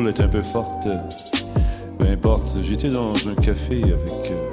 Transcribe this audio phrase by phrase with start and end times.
[0.00, 0.88] Bull est un peu forte.
[1.98, 4.50] peu importe, j'étais dans un café avec euh,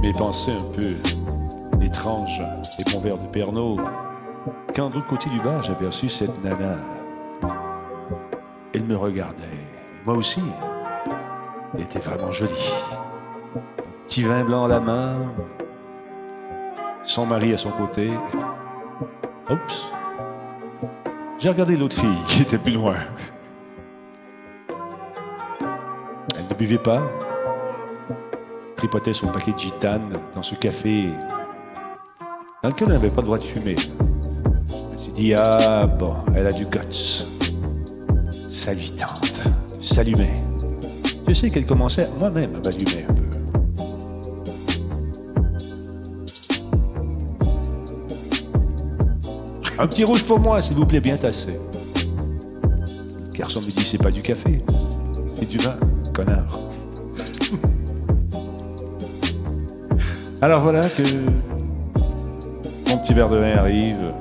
[0.00, 0.94] mes pensées un peu
[1.80, 2.40] étranges
[2.80, 3.78] et mon verre de Pernod.
[4.74, 6.78] Quand de l'autre côté du bar, j'aperçus cette nana.
[8.74, 9.44] Elle me regardait.
[10.04, 10.42] Moi aussi.
[11.74, 12.72] Elle était vraiment jolie.
[14.08, 15.14] Petit vin blanc à la main.
[17.04, 18.10] Son mari à son côté.
[19.48, 19.92] Oups.
[21.38, 22.96] J'ai regardé l'autre fille qui était plus loin.
[26.58, 27.02] Buvait pas.
[28.76, 31.10] Tripotait son paquet de gitane dans ce café
[32.62, 33.76] dans lequel elle n'avait pas le droit de fumer.
[34.92, 37.24] Elle s'est dit, ah bon, elle a du guts.
[38.48, 39.42] Ça lui tente.
[39.80, 40.34] S'allumer.
[41.28, 43.22] Je sais qu'elle commençait moi-même à m'allumer un peu.
[49.78, 51.60] Un petit rouge pour moi, s'il vous plaît, bien tassé.
[53.24, 54.64] Le garçon me dit, c'est pas du café,
[55.36, 55.76] c'est du vin,
[60.42, 61.02] Alors voilà que
[62.88, 64.12] mon petit verre de vin arrive.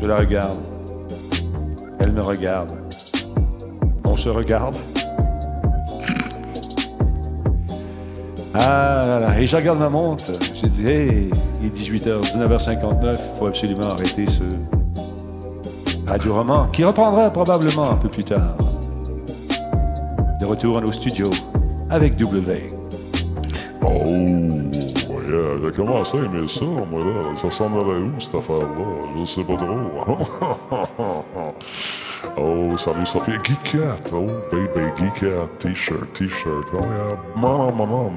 [0.00, 0.58] Je la regarde.
[1.98, 2.72] Elle me regarde.
[4.04, 4.76] On se regarde.
[8.54, 9.40] Ah là là.
[9.40, 10.24] Et je regarde ma montre.
[10.54, 13.12] J'ai dit, hey, il est 18h, 19h59.
[13.12, 14.42] Il faut absolument arrêter ce
[16.06, 18.56] radio-roman qui reprendra probablement un peu plus tard.
[20.48, 21.30] Retour à nos studios
[21.90, 22.68] avec W.
[23.82, 24.02] Oh,
[25.26, 27.36] yeah, j'ai commencé à aimer ça, moi, là.
[27.36, 28.64] Ça ressemblerait où, cette affaire-là?
[29.18, 31.54] Je sais pas trop.
[32.38, 33.32] oh, salut, Sophie.
[33.44, 34.10] Geekette.
[34.14, 35.58] Oh, baby, Geekette.
[35.58, 36.66] T-shirt, T-shirt.
[36.72, 37.18] Oh, yeah.
[37.36, 38.10] Maman, maman.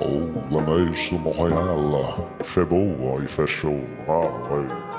[0.00, 0.06] Oh,
[0.50, 1.58] la neige sur Montréal.
[2.40, 3.80] Il fait beau, hein, il fait chaud.
[4.08, 4.91] Ah, ouais.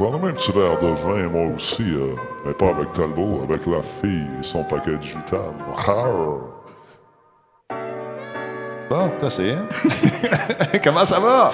[0.00, 2.14] Je prendrais un petit verre de vin, moi aussi, euh,
[2.46, 4.92] mais pas avec Talbot, avec la fille et son paquet.
[5.88, 6.04] Ah!
[8.88, 9.66] Bon, t'as assez, hein?
[10.84, 11.52] Comment ça va?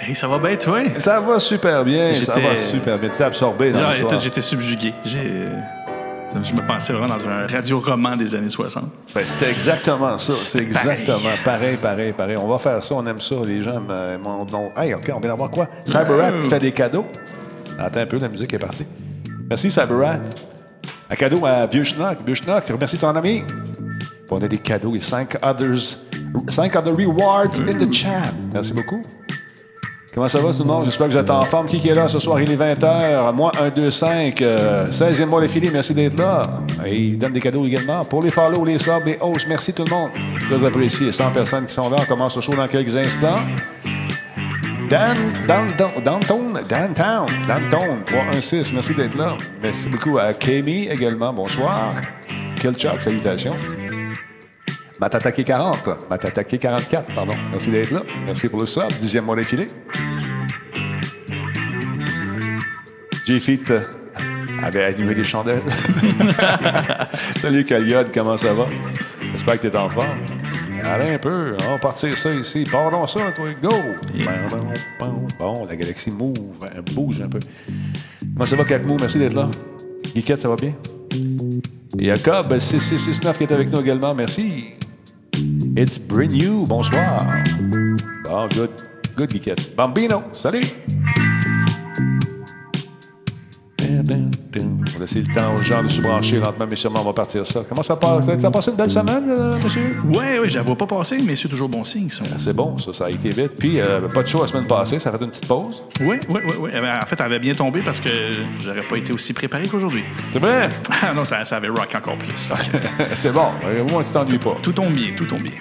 [0.00, 0.80] Hey, ça va bien, toi?
[0.98, 3.08] Ça va super bien, ça va super bien.
[3.08, 4.10] Tu t'es absorbé dans soir.
[4.10, 4.92] j'étais- J'étais subjugué.
[5.04, 8.84] J'ai, euh, Je me pensais vraiment dans un radio-roman des années 60.
[9.14, 10.34] Ben, C'était exactement ça.
[10.34, 12.36] C'est exactement pareil, pareil, pareil.
[12.36, 13.36] On va faire ça, on aime ça.
[13.46, 14.44] Les gens me- m'ont.
[14.44, 15.66] m'ont- Hey, OK, on vient d'avoir quoi?
[15.86, 17.06] Cyberrat qui fait des cadeaux?
[17.78, 18.86] Attends un peu, la musique est partie.
[19.48, 20.20] Merci, Cyberrat.
[21.10, 22.18] Un cadeau à Vieux Schnock.
[22.68, 23.42] Remercie ton ami.
[24.30, 25.78] On a des cadeaux et 5 others,
[26.50, 28.32] cinq other rewards in the chat.
[28.52, 29.00] Merci beaucoup.
[30.12, 30.86] Comment ça va tout le monde?
[30.86, 31.66] J'espère que vous êtes en forme.
[31.66, 32.40] Qui est là ce soir?
[32.40, 33.32] Il est 20h.
[33.34, 34.40] Moi, 1, 2, 5.
[34.42, 35.70] euh, 16e mois défilé.
[35.70, 36.42] Merci d'être là.
[36.86, 38.02] Et il donne des cadeaux également.
[38.04, 40.10] Pour les follow, les subs, les hosts, merci tout le monde.
[40.40, 41.12] Très apprécié.
[41.12, 41.96] 100 personnes qui sont là.
[42.00, 43.40] On commence le show dans quelques instants.
[44.88, 45.16] Dan,
[45.48, 49.36] Dan, Downtown, Downtown, Downtown, 316, merci d'être là.
[49.60, 51.92] Merci beaucoup à Kami également, bonsoir.
[52.54, 53.56] Killchuck, salutations.
[55.00, 57.34] Matatake 40, Matatake 44, pardon.
[57.50, 58.02] Merci d'être là.
[58.24, 59.66] Merci pour le sub, dixième mois défilé.
[63.26, 63.80] J-Fit euh,
[64.62, 65.62] avait allumé des chandelles.
[67.36, 68.66] Salut Caliode, comment ça va?
[69.32, 70.18] J'espère que tu es en forme.
[70.84, 72.64] Allez un peu, on va partir ça ici.
[72.70, 73.70] Pardon ça, toi, go!
[75.38, 76.36] Bon, la galaxie move,
[76.74, 77.40] elle bouge un peu.
[78.34, 78.96] Comment ça va, Catmou?
[79.00, 79.48] Merci d'être là.
[80.14, 80.72] Guiquette, ça va bien?
[81.98, 84.74] Jacob, 6669 qui est avec nous également, merci.
[85.76, 87.26] It's Bring You, bonsoir.
[88.24, 88.70] Bon, good.
[89.16, 89.74] Good, Guiquette.
[89.76, 90.62] Bambino, salut.
[94.08, 97.12] On va laisser le temps aux gens de se brancher lentement, mais sûrement on va
[97.12, 97.62] partir ça.
[97.68, 98.26] Comment ça passe?
[98.26, 99.96] Ça a passé une belle semaine, euh, monsieur?
[100.14, 102.24] Ouais, ouais, je la vois pas passer, mais c'est toujours bon signe, ça.
[102.38, 103.52] C'est bon, ça, ça a été vite.
[103.58, 105.82] Puis, euh, pas de show la semaine passée, ça a fait une petite pause.
[106.00, 106.70] Oui, oui, oui, oui.
[106.74, 108.08] Eh ben, En fait, elle avait bien tombé parce que
[108.60, 110.04] j'aurais pas été aussi préparé qu'aujourd'hui.
[110.30, 110.68] C'est vrai?
[111.02, 112.48] Ah non, ça, ça avait rock encore plus.
[113.14, 113.48] C'est bon.
[113.80, 114.56] Au moins, tu t'ennuies pas.
[114.62, 115.52] tout tombe bien, tout tombe bien.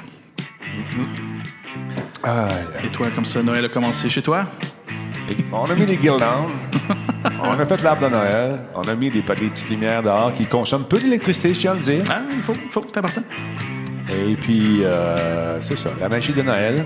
[2.23, 2.47] Ah,
[2.83, 4.45] Et toi, comme ça, Noël a commencé chez toi?
[5.51, 6.51] On a mis les guirlandes.
[7.41, 8.59] on a fait l'arbre de Noël.
[8.75, 11.75] On a mis des, des petites lumières dehors qui consomment peu d'électricité, je tiens à
[11.75, 12.03] le dire.
[12.09, 13.21] Ah, il faut, faut, c'est important.
[14.09, 16.85] Et puis, euh, c'est ça, la magie de Noël.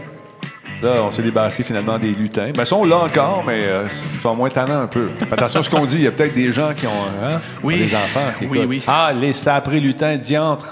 [0.81, 2.51] Là, on s'est débarrassé finalement des lutins.
[2.55, 5.09] Ben, ils sont là encore, mais euh, ils sont moins tannants un peu.
[5.29, 5.97] Attention à ce qu'on dit.
[5.97, 6.91] Il y a peut-être des gens qui ont
[7.21, 7.79] hein, Oui.
[7.79, 8.81] des enfants qui Oui.
[8.87, 10.71] Ah, les saprés lutins diantres.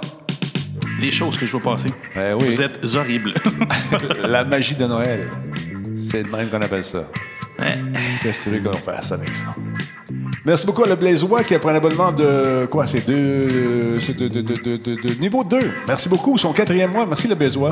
[1.02, 1.90] Les choses que je vois passer.
[2.16, 2.46] Ben oui.
[2.46, 3.34] Vous êtes horribles.
[4.26, 5.30] la magie de Noël.
[6.10, 7.04] C'est le même qu'on appelle ça.
[8.22, 9.46] Qu'est-ce que tu veux qu'on fasse avec ça?
[10.46, 12.88] Merci beaucoup à le Blaisois qui a pris un abonnement de quoi?
[12.88, 14.00] C'est deux.
[14.00, 15.60] C'est de, de- de- niveau 2.
[15.88, 16.38] Merci beaucoup.
[16.38, 17.06] Son quatrième mois.
[17.06, 17.72] Merci le Blaisois.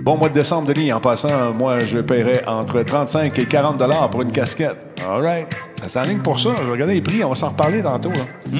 [0.00, 0.92] Bon mois de décembre, Denis.
[0.92, 4.76] En passant, moi, je paierais entre 35 et 40 dollars pour une casquette.
[5.08, 5.48] All right.
[5.82, 6.50] Ça s'enligne pour ça.
[6.58, 7.22] Je vais regarder les prix.
[7.24, 8.10] On va s'en reparler tantôt.
[8.10, 8.58] là.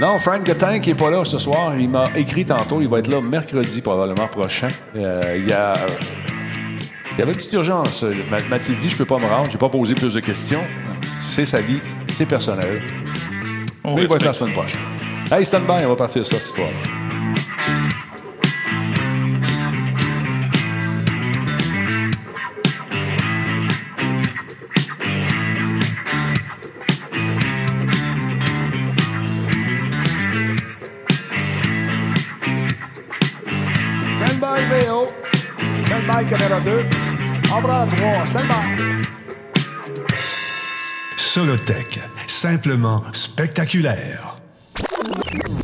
[0.00, 1.74] Non, Frank the Tank n'est pas là ce soir.
[1.78, 2.80] Il m'a écrit tantôt.
[2.80, 4.68] Il va être là mercredi, probablement prochain.
[4.96, 5.74] Euh, il y a...
[7.22, 8.02] Il y avait une petite urgence.
[8.32, 10.64] Ma- Mathilde dit, je peux pas me rendre, j'ai pas posé plus de questions.
[11.16, 11.78] C'est sa vie,
[12.16, 12.82] c'est personnel.
[13.84, 14.80] On Mais il va être la semaine prochaine.
[15.30, 16.66] Hey, stand by, on va partir ça, cette histoire.
[34.18, 35.06] Stand by, VO.
[35.86, 37.11] Stand by, caméra 2.
[37.52, 38.26] Embrun 3.
[38.26, 39.02] Stand by.
[41.18, 44.36] Solotech, simplement spectaculaire.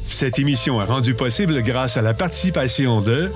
[0.02, 3.30] Cette émission est rendue possible grâce à la participation de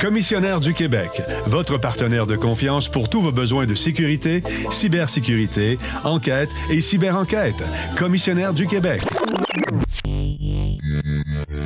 [0.00, 6.48] Commissionnaire du Québec, votre partenaire de confiance pour tous vos besoins de sécurité, cybersécurité, enquête
[6.70, 7.62] et cyberenquête.
[7.98, 9.02] Commissionnaire du Québec.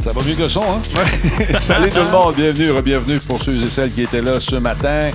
[0.00, 0.80] Ça va mieux que le son, hein?
[1.58, 5.10] Salut tout le monde, bienvenue, bienvenue pour ceux et celles qui étaient là ce matin.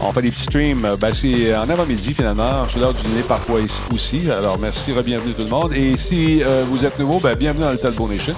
[0.00, 3.22] On fait des petits streams, euh, ben, c'est en avant-midi finalement, c'est l'heure du dîner
[3.22, 4.28] parfois ici aussi.
[4.32, 5.72] Alors merci, bienvenue tout le monde.
[5.74, 8.34] Et si euh, vous êtes nouveau, ben, bienvenue dans le Talbot Nation.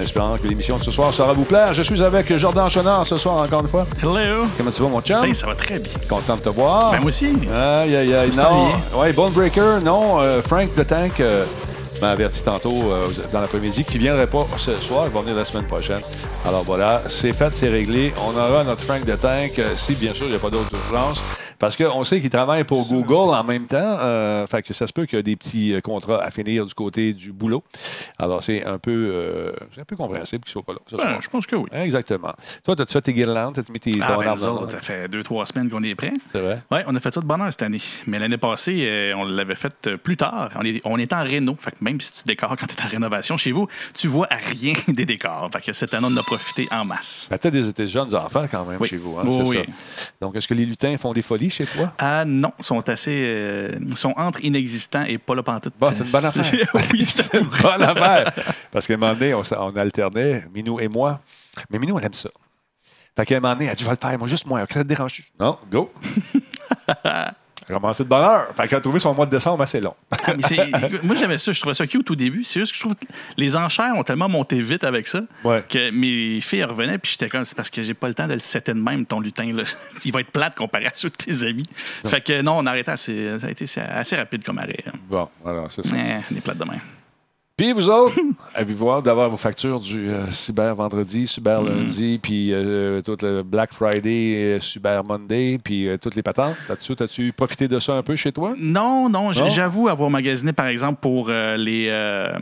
[0.00, 1.74] En espérant que l'émission de ce soir sera vous plaire.
[1.74, 3.86] Je suis avec Jordan Chenard ce soir encore une fois.
[4.02, 4.46] Hello.
[4.56, 5.22] Comment tu vas mon chum?
[5.22, 5.92] Hey, ça va très bien.
[6.08, 6.90] Content de te voir.
[6.90, 7.26] Ben, moi aussi.
[7.54, 8.30] Aïe, aïe, aïe.
[8.34, 8.98] Non.
[8.98, 10.22] Ouais, Bone Breaker, non.
[10.22, 11.44] Euh, Frank the Tank euh,
[12.00, 15.04] m'a averti tantôt euh, dans l'après-midi qu'il ne viendrait pas ce soir.
[15.04, 16.00] Il va venir la semaine prochaine.
[16.48, 18.14] Alors voilà, c'est fait, c'est réglé.
[18.26, 21.22] On aura notre Frank the Tank si, bien sûr, il n'y a pas d'autre urgence.
[21.60, 23.76] Parce qu'on sait qu'il travaille pour Google en même temps.
[24.00, 26.64] Euh, fait que ça se peut qu'il y a des petits euh, contrats à finir
[26.66, 27.62] du côté du boulot.
[28.18, 30.78] Alors, c'est un peu, euh, c'est un peu compréhensible qu'il ne soit pas là.
[31.12, 31.68] Ben, je pense que oui.
[31.72, 32.32] Exactement.
[32.64, 33.58] Toi, as-tu fait tes guirlandes?
[33.58, 36.14] As-tu mis tes, Ah, ben, autres, ça fait deux, trois semaines qu'on est prêts.
[36.32, 36.62] C'est vrai?
[36.70, 37.80] Oui, on a fait ça de bonne heure cette année.
[38.06, 40.48] Mais l'année passée, euh, on l'avait fait plus tard.
[40.56, 41.56] On, est, on était en réno.
[41.60, 44.26] Fait que même si tu décores quand tu es en rénovation chez vous, tu vois
[44.30, 45.50] à rien des décors.
[45.52, 47.26] Fait que cette année, on en a profité en masse.
[47.30, 48.88] Ben, t'as des, des jeunes enfants quand même Oui.
[48.88, 49.56] chez vous, hein, Oui, c'est oui.
[49.66, 50.06] ça.
[50.22, 51.49] Donc, est-ce que les lutins font des folies?
[51.50, 51.92] Chez toi?
[51.98, 53.22] Ah non, sont assez.
[53.24, 55.74] euh, sont entre inexistants et pas là pantoute.
[55.78, 56.68] Bon, c'est une bonne affaire.
[56.92, 58.32] oui, c'est une bonne affaire.
[58.70, 61.20] Parce qu'à un moment donné, on, alternait, Minou et moi.
[61.70, 62.30] Mais Minou, elle aime ça.
[63.16, 64.64] Fait qu'à un moment donné, elle dit, je vais le faire, moi, juste moi.
[64.70, 65.92] Ça te dérange Non, go.
[67.70, 68.48] Commencé de bonne heure.
[68.56, 69.94] Fait qu'elle a trouvé son mois de décembre assez long.
[70.10, 70.32] Ah,
[71.02, 71.52] moi, j'aimais ça.
[71.52, 72.44] Je trouvais ça cute au début.
[72.44, 73.04] C'est juste que je trouve que
[73.36, 75.64] les enchères ont tellement monté vite avec ça Ouais.
[75.68, 76.98] que mes filles revenaient.
[76.98, 79.06] Puis j'étais comme, c'est parce que j'ai pas le temps de le setter de même,
[79.06, 79.52] ton lutin.
[79.52, 79.62] Là.
[80.04, 81.66] Il va être plate comparé à ceux de tes amis.
[82.04, 83.38] Fait que non, on a arrêté assez.
[83.38, 84.84] Ça a été assez rapide comme arrêt.
[84.86, 84.92] hein.
[85.08, 85.94] Bon, voilà, c'est ça.
[85.96, 86.80] Eh, on est plate de même.
[87.60, 88.14] Puis vous autres,
[88.54, 93.42] avez-vous hâte d'avoir vos factures du euh, Cyber vendredi, Cyber lundi, puis euh, tout le
[93.42, 96.56] Black Friday, euh, Cyber Monday, puis euh, toutes les patentes?
[96.70, 98.54] Là-dessus, as-tu profité de ça un peu chez toi?
[98.58, 102.32] Non, non, j'avoue avoir magasiné, par exemple, pour euh, les, euh,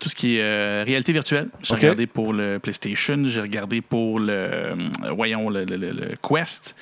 [0.00, 1.50] tout ce qui est euh, réalité virtuelle.
[1.62, 4.74] J'ai regardé pour le PlayStation, j'ai regardé pour le, euh,
[5.16, 6.74] voyons, le, le- le- le Quest.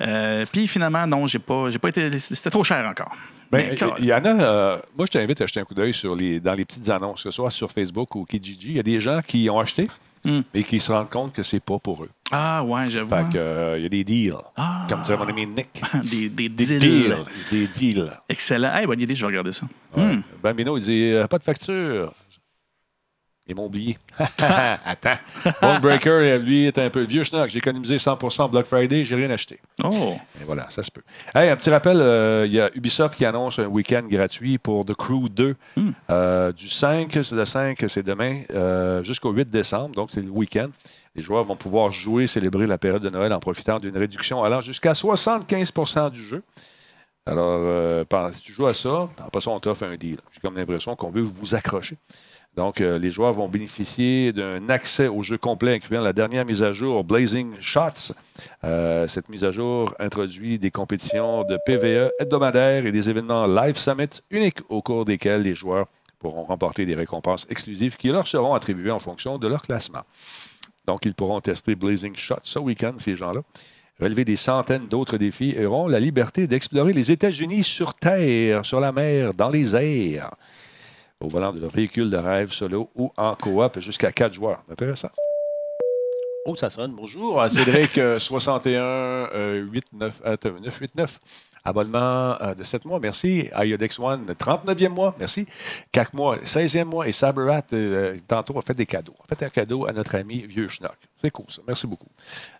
[0.00, 3.14] Euh, Puis finalement, non, j'ai pas, j'ai pas été, c'était trop cher encore.
[3.50, 4.28] Ben, il y en a.
[4.42, 7.22] euh, moi, je t'invite à jeter un coup d'œil sur les, dans les petites annonces,
[7.22, 8.68] que ce soit sur Facebook ou Kijiji.
[8.68, 9.88] Il y a des gens qui ont acheté,
[10.24, 10.40] Hmm.
[10.52, 12.10] mais qui se rendent compte que c'est pas pour eux.
[12.32, 13.08] Ah ouais, j'avoue.
[13.08, 13.30] Fait hein.
[13.32, 14.34] que, euh, il y a des deals.
[14.56, 14.84] Ah.
[14.88, 15.80] Comme dirait mon ami Nick.
[16.10, 16.80] des, des Des deals.
[16.80, 17.16] deals.
[17.52, 18.10] Des deals.
[18.28, 18.74] Excellent.
[18.74, 19.66] Hey, bonne idée, je vais regarder ça.
[19.96, 20.18] Ouais.
[20.42, 22.12] Bambino, il dit euh, pas de facture.
[23.48, 23.96] Ils m'ont oublié.
[24.38, 25.18] Attends.
[25.62, 27.48] Bone Breaker, lui, est un peu vieux schnock.
[27.48, 29.58] J'ai économisé 100 Black Friday, j'ai rien acheté.
[29.82, 31.00] Oh, Et voilà, ça se peut.
[31.34, 34.84] Hey, un petit rappel, euh, il y a Ubisoft qui annonce un week-end gratuit pour
[34.84, 35.54] The Crew 2.
[35.76, 35.90] Hmm.
[36.10, 40.30] Euh, du 5, c'est le 5, c'est demain, euh, jusqu'au 8 décembre, donc c'est le
[40.30, 40.68] week-end.
[41.16, 44.60] Les joueurs vont pouvoir jouer, célébrer la période de Noël en profitant d'une réduction allant
[44.60, 46.42] jusqu'à 75% du jeu.
[47.28, 50.16] Alors, euh, si tu joues à ça, après ça, on t'offre un deal.
[50.32, 51.98] J'ai comme l'impression qu'on veut vous accrocher.
[52.56, 56.62] Donc, euh, les joueurs vont bénéficier d'un accès au jeu complet, incluant la dernière mise
[56.62, 58.14] à jour Blazing Shots.
[58.64, 63.76] Euh, cette mise à jour introduit des compétitions de PVE hebdomadaires et des événements Live
[63.76, 65.86] Summit uniques au cours desquels les joueurs
[66.18, 70.02] pourront remporter des récompenses exclusives qui leur seront attribuées en fonction de leur classement.
[70.86, 73.42] Donc, ils pourront tester Blazing Shot ce week-end, ces gens-là,
[74.00, 78.92] relever des centaines d'autres défis auront la liberté d'explorer les États-Unis sur terre, sur la
[78.92, 80.30] mer, dans les airs,
[81.20, 84.62] au volant de leur véhicule de rêve solo ou en coop jusqu'à quatre joueurs.
[84.70, 85.10] Intéressant.
[86.46, 86.94] Oh, ça sonne.
[86.96, 87.44] Bonjour.
[87.50, 91.20] Cédric, euh, 61 euh, 89, attends, 989.
[91.64, 93.48] Abonnement euh, de 7 mois, merci.
[93.54, 95.46] Iodex One, 39e mois, merci.
[95.92, 97.08] 4 mois, 16e mois.
[97.08, 99.14] Et Saberat, euh, tantôt, a fait des cadeaux.
[99.30, 100.96] A fait un cadeau à notre ami Vieux Schnock.
[101.20, 101.62] C'est cool, ça.
[101.66, 102.08] Merci beaucoup.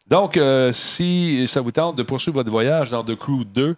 [0.07, 3.77] Donc, euh, si ça vous tente de poursuivre votre voyage dans The Crew 2,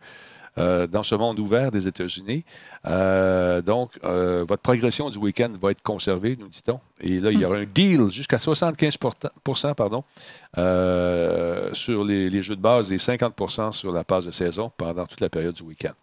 [0.58, 2.44] euh, dans ce monde ouvert des États-Unis.
[2.86, 6.80] Euh, donc, euh, votre progression du week-end va être conservée, nous dit-on.
[7.00, 8.96] Et là, il y aura un deal jusqu'à 75
[9.76, 10.04] pardon,
[10.58, 15.06] euh, sur les, les jeux de base et 50 sur la passe de saison pendant
[15.06, 15.94] toute la période du week-end.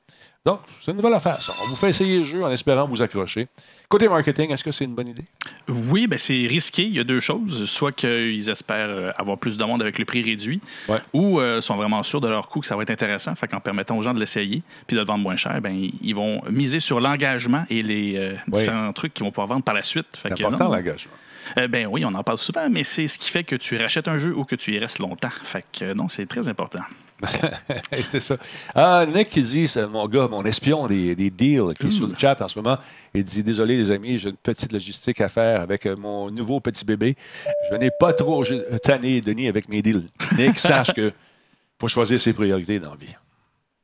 [0.46, 1.54] Donc, c'est une nouvelle affaire, ça.
[1.64, 3.48] On vous fait essayer le jeu en espérant vous accrocher.
[3.90, 5.26] Côté marketing, est-ce que c'est une bonne idée?
[5.68, 6.84] Oui, ben c'est risqué.
[6.84, 7.66] Il y a deux choses.
[7.70, 11.00] Soit qu'ils espèrent euh, avoir plus de monde avec le prix réduit, Ouais.
[11.12, 13.36] ou euh, sont vraiment sûrs de leur coût que ça va être intéressant.
[13.36, 16.14] Fait qu'en permettant aux gens de l'essayer puis de le vendre moins cher, ben, ils-
[16.16, 19.84] vont miser sur l'engagement et les euh, différents trucs qu'ils vont pouvoir vendre par la
[19.84, 20.16] suite.
[20.16, 21.12] Fait C'est important, l'engagement.
[21.58, 24.08] Euh, ben oui, on en parle souvent, mais c'est ce qui fait que tu rachètes
[24.08, 25.30] un jeu ou que tu y restes longtemps.
[25.44, 26.80] Fait que non, c'est très important.
[28.12, 28.38] c'est ça.
[28.76, 32.08] Ah, Nick qui dit, c'est mon gars, mon espion des, des deals, qui est sur
[32.08, 32.78] le chat en ce moment,
[33.14, 36.60] il dit Désolé, les amis, j'ai une petite logistique à faire avec euh, mon nouveau
[36.60, 37.16] petit bébé.
[37.72, 40.08] Je n'ai pas trop je- tanné, Denis, avec mes deals.
[40.38, 41.12] Nick, sache que
[41.80, 43.16] faut choisir ses priorités dans la vie.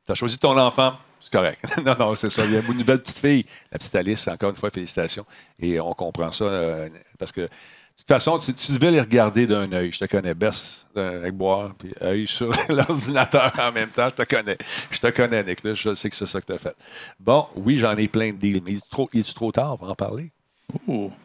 [0.06, 0.94] Tu as choisi ton enfant,
[1.24, 1.64] c'est correct.
[1.84, 2.44] non, non, c'est ça.
[2.44, 5.24] Il y a une nouvelle petite fille, la petite Alice, encore une fois, félicitations.
[5.58, 6.88] Et on comprend ça euh,
[7.18, 7.40] parce que.
[7.40, 9.92] De toute façon, tu, tu devais les regarder d'un œil.
[9.92, 14.08] Je te connais, Bess, euh, avec boire, puis œil sur l'ordinateur en même temps.
[14.10, 14.58] Je te connais.
[14.90, 15.62] Je te connais, Nick.
[15.62, 15.74] là.
[15.74, 16.76] Je sais que c'est ça que tu as fait.
[17.20, 19.78] Bon, oui, j'en ai plein de deals, mais il est trop, il est trop tard
[19.78, 20.32] pour en parler?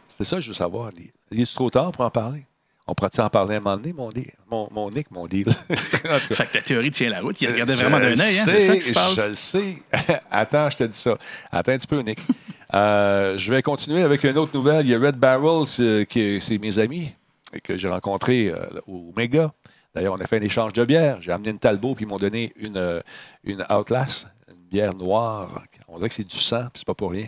[0.07, 0.91] C'est ça que je veux savoir.
[1.31, 2.45] Il est trop tard pour en parler?
[2.89, 4.31] On pourrait-tu en parler à un moment donné, mon, deal?
[4.49, 5.47] mon, mon Nick, mon deal?
[5.69, 5.75] en
[6.19, 7.39] tout cas, Fait que ta théorie tient la route.
[7.41, 8.43] Il regardait vraiment d'un œil, hein?
[8.45, 9.15] C'est ça qui se passe?
[9.15, 9.75] Je le sais.
[10.31, 11.17] Attends, je te dis ça.
[11.51, 12.19] Attends un petit peu, Nick.
[12.71, 14.85] Euh, je vais continuer avec une autre nouvelle.
[14.85, 17.11] Il y a Red Barrel, c'est- qui- c'est mes amis
[17.51, 19.49] et que j'ai rencontrés euh, au Mega.
[19.95, 21.17] D'ailleurs, on a fait un échange de bière.
[21.19, 23.01] J'ai amené une Talbot, puis ils m'ont donné une, euh,
[23.43, 25.63] une Outlast, une bière noire.
[25.87, 27.25] On dirait que c'est du sang, puis c'est pas pour rien.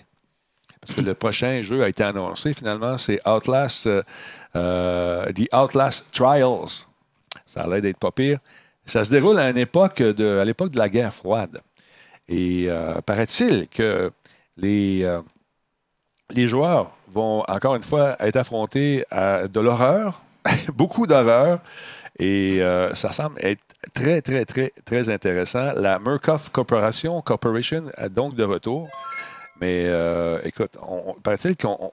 [0.80, 4.04] Parce que le prochain jeu a été annoncé, finalement, c'est Outlast, euh, euh,
[4.54, 6.86] The Outlast Trials.
[7.46, 8.40] Ça a l'air d'être pas pire.
[8.86, 11.62] Ça se déroule à une époque de, à l'époque de la guerre froide.
[12.28, 14.12] Et euh, paraît-il que
[14.58, 15.22] les, euh,
[16.32, 20.22] les joueurs vont encore une fois être affrontés à de l'horreur,
[20.74, 21.60] beaucoup d'horreur,
[22.20, 23.62] et euh, ça semble être
[23.94, 25.74] très, très, très, très intéressant.
[25.76, 28.90] La Murkoff Corporation, Corporation est donc de retour.
[29.60, 31.16] Mais euh, écoute, on,
[31.68, 31.92] on-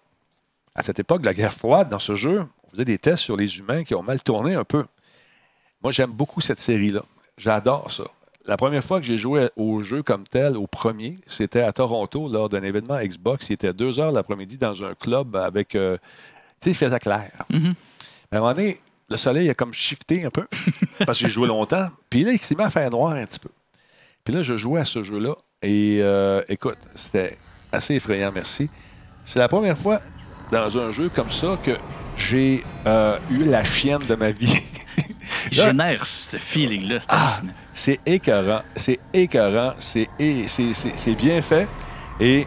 [0.78, 3.36] qu'à cette époque de la guerre froide, dans ce jeu, on faisait des tests sur
[3.36, 4.84] les humains qui ont mal tourné un peu.
[5.82, 7.02] Moi, j'aime beaucoup cette série-là.
[7.36, 8.04] J'adore ça.
[8.46, 12.28] La première fois que j'ai joué au jeu comme tel, au premier, c'était à Toronto
[12.28, 13.50] lors d'un événement Xbox.
[13.50, 15.74] Il était à 2 heures l'après-midi dans un club avec.
[15.74, 15.98] euh,
[16.60, 17.30] tu sais, il faisait clair.
[17.50, 17.74] Mhm.
[18.30, 18.80] À un moment donné,
[19.10, 20.46] le soleil a comme shifté un peu
[21.06, 21.88] parce que j'ai joué longtemps.
[22.08, 23.50] Puis là, il s'est mis à faire noir un petit peu.
[24.24, 25.34] Puis là, je jouais à ce jeu-là.
[25.62, 27.36] Et euh, écoute, c'était
[27.72, 28.70] assez effrayant, merci.
[29.24, 30.00] C'est la première fois
[30.50, 31.72] dans un jeu comme ça que
[32.16, 34.54] j'ai euh, eu la chienne de ma vie.
[35.50, 37.00] Génère ce feeling-là.
[37.00, 37.30] C'est ah,
[37.72, 40.08] c'est écœurant, c'est écœurant, c'est
[41.16, 41.68] bien fait.
[42.20, 42.46] Et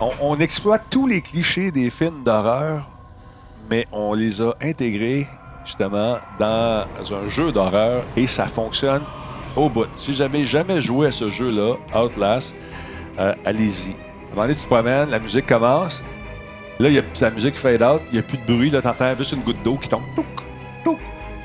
[0.00, 2.88] on, on exploite tous les clichés des films d'horreur,
[3.70, 5.26] mais on les a intégrés
[5.64, 9.02] justement dans un jeu d'horreur et ça fonctionne
[9.56, 9.86] au bout.
[9.96, 12.54] Si j'avais jamais joué à ce jeu-là, Outlast,
[13.18, 13.90] euh, allez-y.
[13.90, 16.02] À un moment donné, tu te promènes, la musique commence.
[16.80, 18.70] Là, il y a la musique fade out, il n'y a plus de bruit.
[18.70, 20.02] Là, tu entends juste une goutte d'eau qui tombe.
[20.16, 20.26] Touc,
[20.84, 20.98] touc,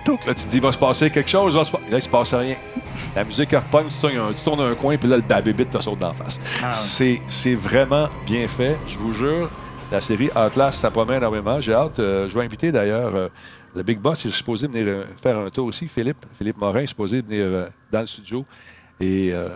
[0.06, 0.26] touc.
[0.26, 1.56] Là, tu te dis, il va se passer quelque chose.
[1.56, 2.56] va se Là, il se passe rien.
[3.16, 5.80] La musique repogne, tu tournes, un- tu tournes un coin, puis là, le babébite te
[5.80, 6.40] saute d'en face.
[6.64, 6.72] Ah.
[6.72, 8.76] C'est vraiment bien fait.
[8.88, 9.50] Je vous jure,
[9.92, 11.60] la série Outlast, ça promet énormément.
[11.62, 12.00] J'ai hâte.
[12.00, 13.28] euh, je vais inviter d'ailleurs euh,
[13.76, 15.88] le Big Boss, il est supposé venir euh, faire un tour aussi.
[15.88, 18.46] Philippe, Philippe Morin est supposé venir euh, dans le studio.
[19.00, 19.50] Et euh,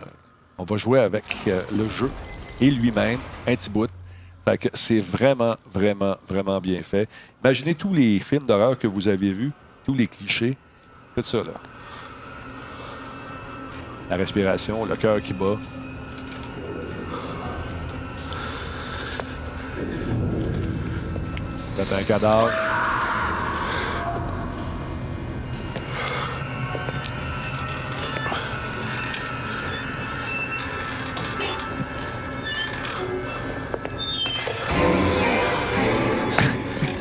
[0.58, 2.10] on va jouer avec euh, le jeu
[2.62, 3.90] et lui-même, un petit bout.
[4.74, 7.08] C'est vraiment, vraiment, vraiment bien fait.
[7.44, 9.52] Imaginez tous les films d'horreur que vous avez vus,
[9.86, 10.58] tous les clichés,
[11.16, 11.54] tout ça, là.
[14.10, 15.58] La respiration, le cœur qui bat.
[21.78, 22.52] T'as un cadavre.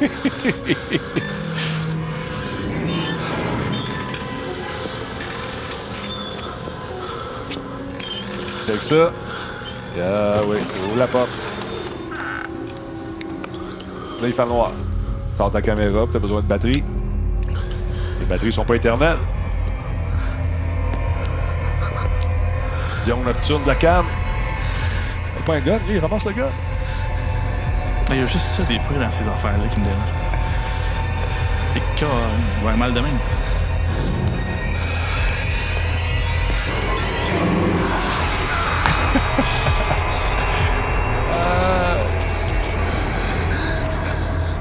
[8.68, 9.12] Avec ça.
[10.00, 10.56] Ah oui,
[10.86, 11.28] ouvre la porte.
[14.20, 14.72] Là, il fait noir.
[15.36, 16.82] Sors ta caméra, tu as besoin de batterie.
[18.20, 19.18] Les batteries sont pas éternelles.
[23.04, 24.06] Dion Nocturne de la cam.
[25.44, 26.48] Pas un gun, lui, il ramasse le gun.
[28.12, 30.00] Il y a juste ça des fois dans ces affaires-là qui me dérangent.
[31.76, 33.18] Et euh, ouais, mal de même.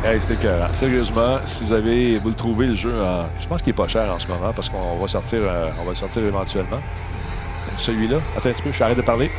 [0.03, 0.74] Hey, c'était écœurant.
[0.74, 3.88] Sérieusement, si vous avez, vous le trouvez le jeu, en- je pense qu'il est pas
[3.88, 6.79] cher en ce moment parce qu'on va sortir, euh, on va le sortir éventuellement.
[7.77, 9.29] Celui-là, attends un petit peu, je arrête de parler.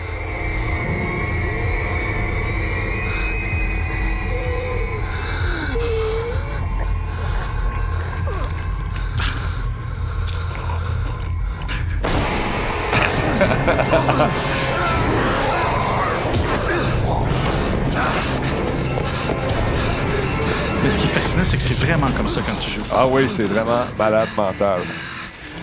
[22.94, 24.80] Ah oui, c'est vraiment malade mental.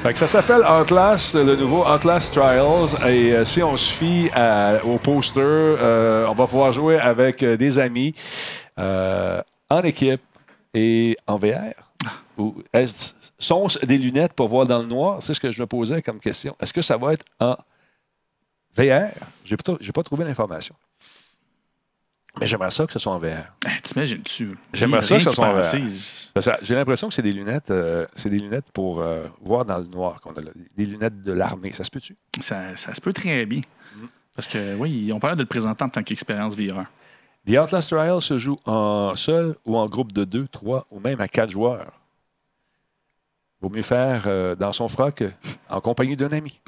[0.02, 2.96] Fait que ça s'appelle Outlast, le nouveau Outlast Trials.
[3.08, 4.30] Et euh, si on se fie
[4.84, 8.14] au poster, euh, on va pouvoir jouer avec euh, des amis
[8.78, 10.22] en équipe
[10.74, 11.74] et en VR.
[12.38, 15.18] Ou est-ce- sont-ce des lunettes pour voir dans le noir?
[15.22, 16.56] C'est ce que je me posais comme question.
[16.62, 17.56] Est-ce que ça va être en
[18.78, 19.12] VR?
[19.66, 20.76] Pas, j'ai pas trouvé l'information.
[22.40, 23.54] Mais j'aimerais ça que ce soit en VR.
[23.66, 24.58] Ah, T'imagines-tu?
[24.74, 28.30] J'aimerais ça que qu'y soit en que J'ai l'impression que c'est des lunettes, euh, c'est
[28.30, 30.52] des lunettes pour euh, voir dans le noir qu'on a là.
[30.78, 31.72] Des lunettes de l'armée.
[31.74, 32.16] Ça se peut-tu?
[32.40, 33.62] Ça, ça se peut très bien.
[33.96, 34.06] Mm.
[34.36, 36.86] Parce que, oui, ils ont pas l'air de le présenter en tant qu'expérience VR.
[37.48, 41.20] The Outlast Trial se joue en seul ou en groupe de deux, trois ou même
[41.20, 41.92] à quatre joueurs.
[43.62, 45.24] Vaut mieux faire euh, dans son froc
[45.70, 46.62] en compagnie d'un ami.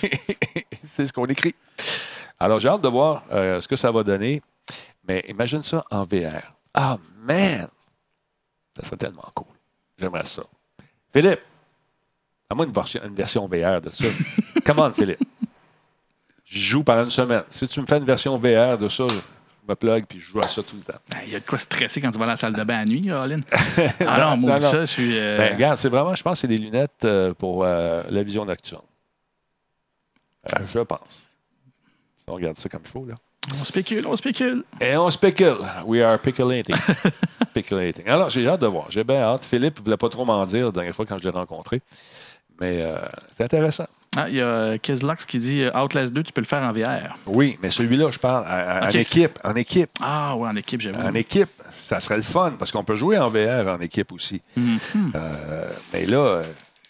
[0.84, 1.54] c'est ce qu'on écrit.
[2.38, 4.42] Alors, j'ai hâte de voir euh, ce que ça va donner.
[5.10, 6.54] Mais imagine ça en VR.
[6.72, 6.96] Ah,
[7.26, 7.66] man!
[8.76, 9.48] Ça serait tellement cool.
[9.98, 10.44] J'aimerais ça.
[11.12, 11.40] Philippe,
[12.48, 14.04] à moi une version, une version VR de ça.
[14.64, 15.18] Come on, Philippe.
[16.44, 17.42] Je joue pendant une semaine.
[17.50, 19.16] Si tu me fais une version VR de ça, je
[19.68, 21.00] me plug puis je joue à ça tout le temps.
[21.12, 22.78] Ah, Il y a de quoi stresser quand tu vas à la salle de bain
[22.78, 23.40] à nuit, Colin.
[24.06, 24.60] Ah non, Non, moi, non.
[24.60, 25.18] ça, je suis.
[25.18, 28.22] euh, Ben, regarde, c'est vraiment, je pense que c'est des lunettes euh, pour euh, la
[28.22, 28.84] vision nocturne.
[30.72, 31.26] Je pense.
[32.28, 33.16] On regarde ça comme il faut, là.
[33.60, 34.64] On spécule, on spécule.
[34.80, 35.56] Et on spécule.
[35.86, 36.76] We are speculating.
[37.50, 38.04] speculating.
[38.08, 38.86] Alors, j'ai hâte de voir.
[38.90, 39.44] J'ai bien hâte.
[39.44, 41.80] Philippe ne voulait pas trop m'en dire la dernière fois quand je l'ai rencontré.
[42.60, 42.98] Mais euh,
[43.36, 43.86] c'est intéressant.
[44.16, 46.72] Ah, il y a Kezlox qui dit euh, Outlast 2, tu peux le faire en
[46.72, 47.16] VR.
[47.26, 49.38] Oui, mais celui-là, je parle à- à- en équipe.
[49.44, 49.90] En équipe.
[50.02, 51.00] Ah, ouais, en équipe, j'avoue.
[51.00, 54.42] En équipe, ça serait le fun parce qu'on peut jouer en VR en équipe aussi.
[54.56, 54.78] Mhm.
[55.14, 56.42] Euh, mais là, euh,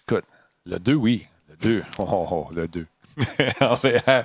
[0.09, 0.25] écoute,
[0.67, 1.27] le 2, oui.
[1.51, 1.83] Le 2.
[1.99, 2.87] Oh, oh, oh, le 2.
[3.61, 4.25] en VR.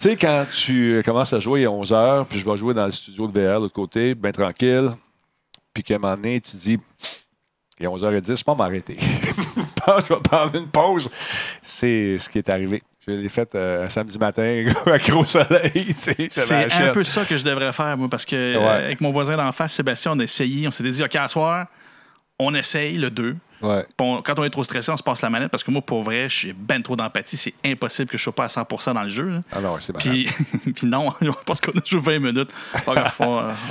[0.00, 2.86] Tu sais, quand tu commences à jouer à 11 heures, puis je vais jouer dans
[2.86, 4.88] le studio de VR de l'autre côté, bien tranquille,
[5.74, 6.78] puis qu'à un moment donné, tu dis,
[7.78, 8.96] il est 11h10, je peux pas m'arrêter.
[9.86, 11.10] Je vais prendre une pause.
[11.62, 12.80] C'est ce qui est arrivé.
[13.06, 15.92] Je l'ai fait euh, un samedi matin, à gros soleil.
[15.96, 19.36] C'est un peu ça que je devrais faire, moi, parce que euh, avec mon voisin
[19.36, 21.66] d'en face, Sébastien, on a essayé, on s'est dit, OK, à soir,
[22.40, 23.36] on essaye le 2.
[23.62, 23.82] Ouais.
[23.82, 25.82] Puis on- quand on est trop stressé, on se passe la manette parce que moi,
[25.82, 27.36] pour vrai, j'ai ben trop d'empathie.
[27.36, 29.28] C'est impossible que je sois pas à 100 dans le jeu.
[29.28, 29.40] là.
[29.52, 29.92] Ah non, c'est.
[29.98, 30.26] Puis,
[30.74, 31.12] puis non,
[31.46, 32.50] parce qu'on a joué 20 minutes.
[32.86, 32.94] On,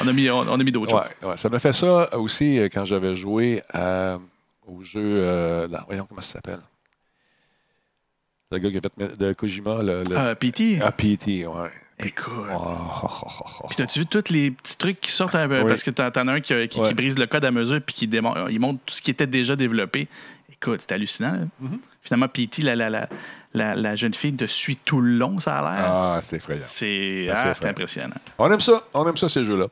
[0.03, 1.09] on a mis, on, on a mis d'autres choses.
[1.23, 1.37] Ouais, ouais.
[1.37, 4.19] Ça m'a fait ça aussi euh, quand j'avais joué à-
[4.67, 5.01] au jeu.
[5.03, 6.59] euh, là, voyons comment ça s'appelle.
[8.51, 11.69] Le gars qui a fait de Kojima, le, le- Euh, PT, ah, PT, ouais.
[11.99, 12.33] Écoute.
[12.53, 13.65] Oh.
[13.67, 15.61] Puis t'as-tu vu tous les petits trucs qui sortent un peu?
[15.61, 15.67] Oui.
[15.67, 16.93] Parce que t'en as un qui, qui- qui Ouais.
[16.93, 20.07] brise le code à mesure puis qui il montre tout ce qui était déjà développé.
[20.51, 21.31] Écoute, c'est hallucinant.
[21.33, 21.39] là.
[21.63, 21.79] Mm-hmm.
[22.03, 23.09] Finalement, PT, la, la, la,
[23.53, 25.85] la, la jeune fille te suit tout le long, ça a l'air.
[25.85, 26.61] Ah, c'est effrayant.
[26.65, 28.15] C'est Ah, impressionnant.
[28.37, 28.83] On aime ça.
[28.93, 29.67] On aime ça, ces jeux-là.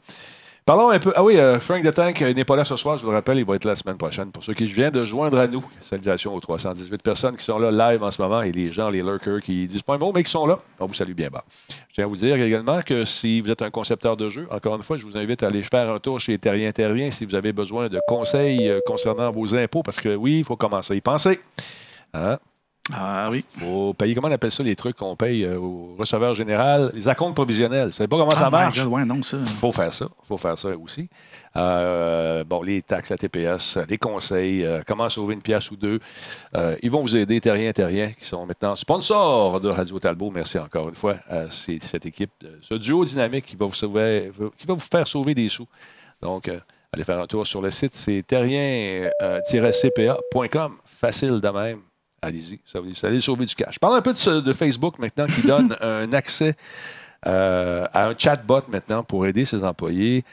[0.67, 1.13] Parlons un peu.
[1.15, 3.15] Ah oui, euh, Frank de Tank euh, n'est pas là ce soir, je vous le
[3.15, 4.31] rappelle, il va être là la semaine prochaine.
[4.31, 7.71] Pour ceux qui viennent de joindre à nous, salutations aux 318 personnes qui sont là
[7.71, 10.25] live en ce moment et les gens, les lurkers qui disent pas un mot, mais
[10.25, 10.59] qui sont là.
[10.81, 11.45] On vous salue bien bas.
[11.69, 14.75] Je tiens à vous dire également que si vous êtes un concepteur de jeux, encore
[14.75, 17.35] une fois, je vous invite à aller faire un tour chez Terrien Terrien si vous
[17.35, 20.97] avez besoin de conseils euh, concernant vos impôts, parce que oui, il faut commencer à
[20.97, 21.39] y penser.
[22.13, 22.39] Hein?
[22.93, 23.43] Ah oui.
[23.59, 27.09] faut payer, comment on appelle ça, les trucs qu'on paye euh, au receveur général, les
[27.09, 27.87] acomptes provisionnels.
[27.87, 28.79] Vous savez pas comment ça Ah, my marche?
[28.81, 29.37] God, ouais, non, ça.
[29.39, 30.07] faut faire ça.
[30.23, 31.09] faut faire ça aussi.
[31.57, 35.99] Euh, bon, les taxes, la TPS, les conseils, euh, comment sauver une pièce ou deux.
[36.55, 40.31] Euh, ils vont vous aider, Terrien, Terrien, qui sont maintenant sponsors de Radio Talbot.
[40.31, 44.31] Merci encore une fois à ces- cette équipe, ce duo dynamique qui va vous, sauver,
[44.57, 45.67] qui va vous faire sauver des sous.
[46.21, 46.49] Donc,
[46.93, 50.71] Allez faire un tour sur le site, c'est terrien-cpa.com.
[50.85, 51.79] Facile de même.
[52.21, 53.79] Allez-y, ça vous allez sauver du cash.
[53.79, 56.55] Parle un peu de Facebook maintenant qui donne un accès
[57.25, 60.23] euh, à un chatbot maintenant pour aider ses employés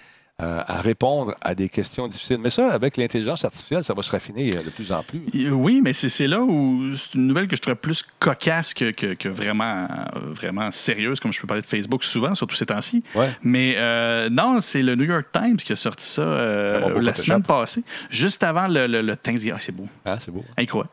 [0.43, 2.39] euh, à répondre à des questions difficiles.
[2.41, 5.23] Mais ça, avec l'intelligence artificielle, ça va se raffiner euh, de plus en plus.
[5.37, 8.91] Euh, Oui, mais c'est là où c'est une nouvelle que je trouve plus cocasse que,
[8.91, 9.87] que- que vraiment,
[10.33, 13.05] vraiment sérieuse, comme je peux parler de Facebook souvent, surtout ces temps-ci.
[13.15, 13.31] Ouais.
[13.45, 17.15] Mais euh, non, c'est le New York Times qui a sorti ça euh, Ah, la
[17.15, 19.55] semaine passée, juste avant le, le, le Thanksgiving.
[19.57, 19.87] Ah, c'est beau.
[20.05, 20.45] Ah, c'est beau.
[20.57, 20.91] Incroyable.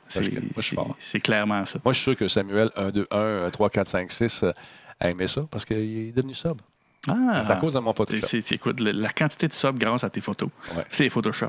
[0.54, 1.80] Parce C'est clairement ça.
[1.84, 4.52] Moi, je suis sûr que Samuel 1, 2, 1, 3, 4, 5, 6 euh,
[5.00, 6.62] a aimé ça parce qu'il est devenu sub.
[7.08, 8.28] Ah, C'est à cause de mon Photoshop.
[8.28, 10.84] c'est- écoute, la quantité de subs grâce à tes photos, Ouais.
[10.90, 11.48] c'est Photoshop.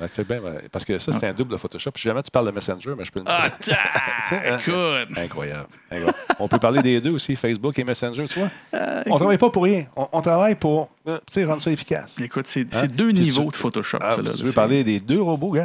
[0.00, 0.40] Ouais, c'est bien,
[0.72, 1.92] parce que ça, c'est un double de Photoshop.
[1.94, 3.74] Si jamais tu parles de Messenger, mais je peux le Ah, ta-
[4.58, 4.74] écoute.
[5.16, 5.68] Incroyable.
[5.88, 6.12] Incroyable.
[6.40, 8.50] On peut parler des deux aussi, Facebook et Messenger, tu vois?
[8.74, 9.86] Euh, On travaille pas pour rien.
[9.94, 12.18] On, on travaille pour euh, rendre ça efficace.
[12.20, 12.86] Écoute, c'est Hein?
[12.92, 13.98] deux Puis niveaux tu- de Photoshop.
[14.02, 14.30] Ah, ça, là.
[14.36, 15.62] tu veux parler des deux robots, il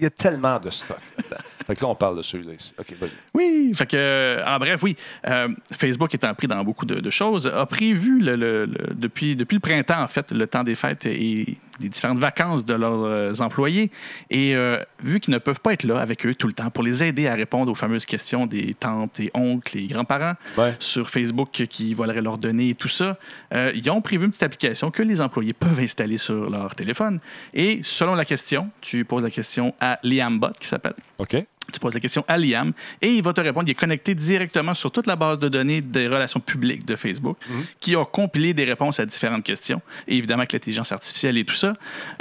[0.00, 0.96] y a tellement de stock.
[1.68, 2.74] fait que là, on parle de ceux-là ici.
[2.78, 3.10] OK, vas-y.
[3.34, 4.96] Oui, fait que, euh, en bref, oui,
[5.28, 9.36] euh, Facebook étant pris dans beaucoup de, de choses, a prévu le, le- le- depuis,
[9.36, 13.04] depuis le printemps, en fait, le temps des fêtes et des différentes vacances de leurs
[13.04, 13.92] euh, employés.
[14.30, 16.82] Et euh, vu qu'ils ne peuvent pas être là avec eux tout le temps pour
[16.82, 20.74] les aider à répondre aux fameuses questions des tantes et oncles et grands-parents Ouais.
[20.80, 23.16] sur Facebook qui voleraient leurs données et tout ça,
[23.54, 27.20] euh, ils ont prévu une petite application que les employés peuvent installer sur leur téléphone.
[27.54, 30.94] Et selon la question, tu poses la question à Liambot, qui s'appelle.
[31.18, 31.36] OK.
[31.72, 33.68] Tu poses la question à Liam et il va te répondre.
[33.68, 37.36] Il est connecté directement sur toute la base de données des relations publiques de Facebook
[37.78, 39.82] qui a compilé des réponses à différentes questions.
[40.06, 41.74] Et évidemment, avec l'intelligence artificielle et tout ça,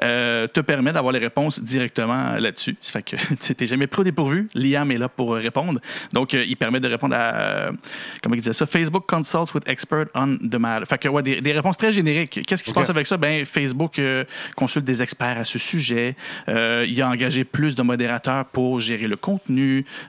[0.03, 2.75] euh, te permet d'avoir les réponses directement là-dessus.
[2.81, 4.49] Ça fait que tu n'es jamais pris au dépourvu.
[4.53, 5.79] Liam est là pour répondre.
[6.11, 7.71] Donc, euh, il permet de répondre à, euh,
[8.21, 10.85] comment il disait ça, Facebook Consults with Expert on the matter.
[10.85, 12.41] Fait que, ouais, des, des réponses très génériques.
[12.45, 13.15] Qu'est-ce qui se passe avec ça?
[13.15, 14.01] Ben, Facebook
[14.55, 16.15] consulte des experts à ce sujet.
[16.47, 19.36] Il a engagé plus de modérateurs pour gérer le contenu.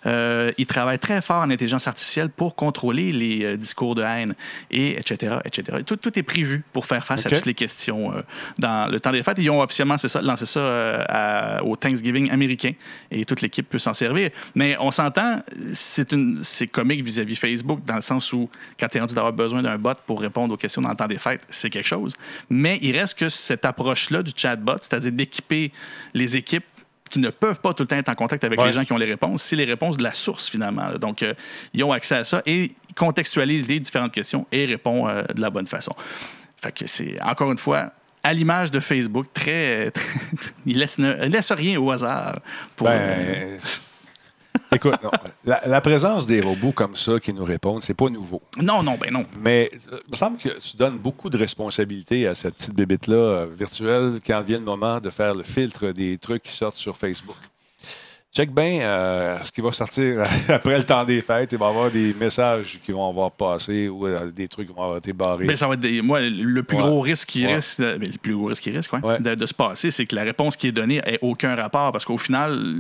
[0.07, 4.35] Euh, il travaille très fort en intelligence artificielle pour contrôler les euh, discours de haine,
[4.71, 5.79] et etc., etc.
[5.87, 8.23] Tout, tout est prévu pour faire face à toutes les questions euh,
[8.59, 9.39] dans le temps des fêtes.
[9.39, 12.73] Ils ont officiellement ça, lancé ça euh, à- au Thanksgiving américain
[13.11, 14.31] et toute l'équipe peut s'en servir.
[14.55, 19.15] Mais on s'entend, c'est comique vis-à-vis Facebook dans le sens où quand tu es rendu
[19.15, 21.87] d'avoir besoin d'un bot pour répondre aux questions dans le temps des fêtes, c'est quelque
[21.89, 22.15] chose.
[22.51, 25.73] Mais il reste que cette approche-là du chatbot, c'est-à-dire d'équiper
[26.15, 26.65] les équipes
[27.09, 28.67] qui ne peuvent pas tout le temps être en contact avec Ouais.
[28.67, 30.93] les gens qui ont les réponses, c'est les réponses de la source finalement.
[31.01, 31.35] Donc, euh,
[31.75, 35.51] ils ont accès à ça et contextualisent les différentes questions et répondent euh, de la
[35.51, 35.95] bonne façon.
[36.63, 37.93] Fait que c'est, encore une fois,
[38.25, 40.11] à l'image de Facebook, très, très-
[40.67, 42.41] il laisse, ne, laisse rien au hasard.
[42.77, 43.59] Pour, euh, Ben,
[44.73, 45.11] écoute, non,
[45.45, 48.43] la, la présence des robots comme ça qui nous répondent, c'est pas nouveau.
[48.61, 49.25] non, non, ben non.
[49.43, 53.17] Mais euh, il me semble que tu donnes beaucoup de responsabilités à cette petite bébête-là
[53.17, 56.97] euh, virtuelle quand vient le moment de faire le filtre des trucs qui sortent sur
[56.97, 57.37] Facebook.
[58.39, 61.51] Check bien euh, ce qui va sortir après le temps des fêtes.
[61.51, 64.73] Il va y avoir des messages qui vont avoir passé ou euh, des trucs qui
[64.73, 65.45] vont avoir été barrés.
[65.45, 66.85] Ben, ça va être des- moi, le plus Ouais.
[66.85, 67.59] gros risque qui Ouais.
[67.81, 69.19] euh, le plus gros risque qui Ouais.
[69.19, 72.05] de, de se passer, c'est que la réponse qui est donnée ait aucun rapport parce
[72.05, 72.77] qu'au final,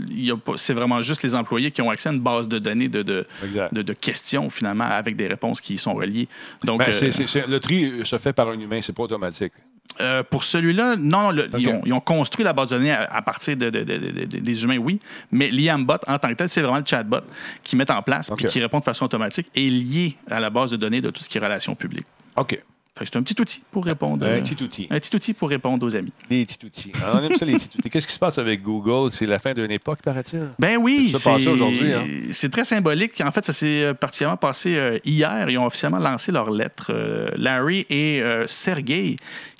[0.55, 3.27] c'est vraiment juste les employés qui ont accès à une base de données de, de,
[3.73, 6.29] de- questions finalement avec des réponses qui y sont reliées.
[6.63, 9.53] Donc, Ben, euh, c'est- c'est- le tri se fait par un humain, c'est pas automatique.
[10.01, 13.03] Euh, pour celui-là, non, le- ils, ont, ils ont construit la base de données à,
[13.13, 15.01] à partir de, de- de- de- de- des humains, oui,
[15.33, 17.21] mais l'IAMBot en tant que tel, c'est vraiment le chatbot
[17.65, 20.71] qu'ils mettent en place et qui répond de façon automatique et lié à la base
[20.71, 22.07] de données de tout ce qui est relations publiques.
[22.37, 22.61] OK.
[23.01, 24.27] C'est un petit outil pour répondre.
[24.27, 24.89] Un euh, petit outil.
[24.91, 26.11] un petit outil pour répondre aux amis.
[26.31, 26.91] Les petits outils.
[27.01, 27.91] Alors, on aime ça, les petits outils.
[27.91, 29.13] Qu'est-ce qui se passe avec Google?
[29.13, 30.49] C'est la fin d'une époque, paraît-il?
[30.59, 32.05] Ben oui, Ça passait aujourd'hui, hein?
[32.33, 33.21] c'est très symbolique.
[33.25, 35.49] En fait, ça s'est euh, particulièrement passé euh, hier.
[35.49, 36.87] Ils ont officiellement lancé leur lettre.
[36.91, 39.15] euh, Larry et euh, Sergey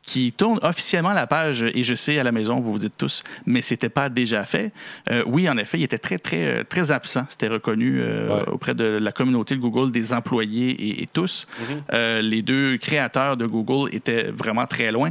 [0.09, 3.23] qui tournent officiellement la page, et je sais, à la maison, vous vous dites tous,
[3.45, 4.73] mais c'était pas déjà fait.
[5.11, 7.27] Euh, oui, en effet, il était très, très, euh, très absent.
[7.29, 8.49] C'était reconnu euh, Ouais.
[8.49, 11.47] auprès de la communauté de Google, des employés et, et tous.
[11.47, 11.65] Mm-hmm.
[11.93, 15.11] Euh, les deux créateurs de Google étaient vraiment très loin.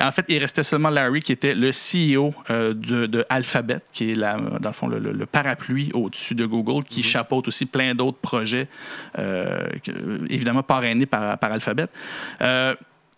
[0.00, 2.72] En fait, il restait seulement Larry, qui était le CEO de,
[3.04, 6.84] de Alphabet, qui est la, dans le fond le, le- le parapluie au-dessus de Google,
[6.84, 8.66] qui chapeaute aussi plein d'autres projets,
[10.30, 11.86] évidemment parrainés par, par Alphabet.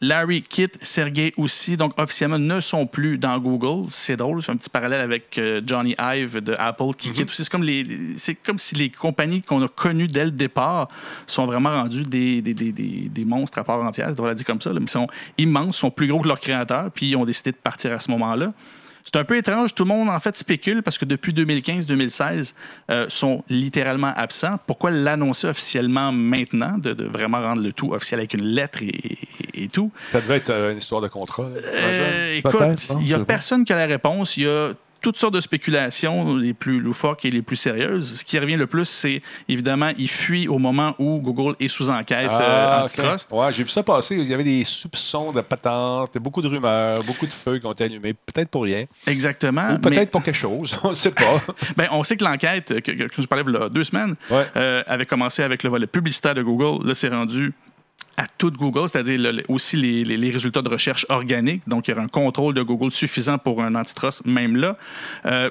[0.03, 3.89] Larry quitte, Sergey aussi, donc officiellement ne sont plus dans Google.
[3.91, 7.45] C'est drôle, c'est un petit parallèle avec euh, Johnny Ive de Apple qui quitte aussi.
[7.45, 7.85] C'est comme, les,
[8.17, 10.89] c'est comme si les compagnies qu'on a connues dès le départ
[11.27, 14.37] sont vraiment rendues des, des, des, des, des monstres à part entière, je devrais le
[14.37, 17.11] dire comme ça, là, mais ils sont immenses, sont plus gros que leurs créateurs, puis
[17.11, 18.55] ils ont décidé de partir à ce moment-là.
[19.05, 19.75] C'est un peu étrange.
[19.75, 22.55] Tout le monde, en fait, spécule parce que depuis 2015-2016,
[22.91, 24.57] euh, sont littéralement absents.
[24.67, 28.87] Pourquoi l'annoncer officiellement maintenant, de, de vraiment rendre le tout officiel avec une lettre et,
[28.89, 29.91] et- et tout?
[30.11, 31.45] Ça devait être euh, une histoire de contrat.
[31.45, 32.53] Euh, écoute,
[33.01, 34.37] il n'y a personne qui a la réponse.
[34.37, 38.15] Il y a toutes sortes de spéculations, les plus loufoques et les plus sérieuses.
[38.21, 41.91] Ce qui revient le plus, c'est évidemment, il fuit au moment où Google est sous
[41.91, 43.29] enquête euh, Ah, antitrust.
[43.31, 43.39] ok.
[43.41, 44.17] Ouais, j'ai vu ça passer.
[44.17, 47.73] Il y avait des soupçons de patentes, beaucoup de rumeurs, beaucoup de feux qui ont
[47.73, 48.13] été allumés.
[48.15, 48.85] Peut-être pour rien.
[49.07, 49.73] Exactement.
[49.75, 50.79] Ou peut-être mais- pour quelque chose.
[50.85, 51.41] On ne sait pas.
[51.77, 54.17] Ben, on sait que l'enquête, que, que- que je parlais il y a deux semaines,
[54.31, 54.45] Ouais.
[54.57, 56.87] euh, avait commencé avec le volet publicitaire de Google.
[56.87, 57.53] Là, c'est rendu
[58.17, 61.63] à toute Google, c'est-à-dire aussi les résultats de recherche organiques.
[61.67, 64.77] Donc, il y aura un contrôle de Google suffisant pour un antitrust, même là.
[65.27, 65.51] Euh,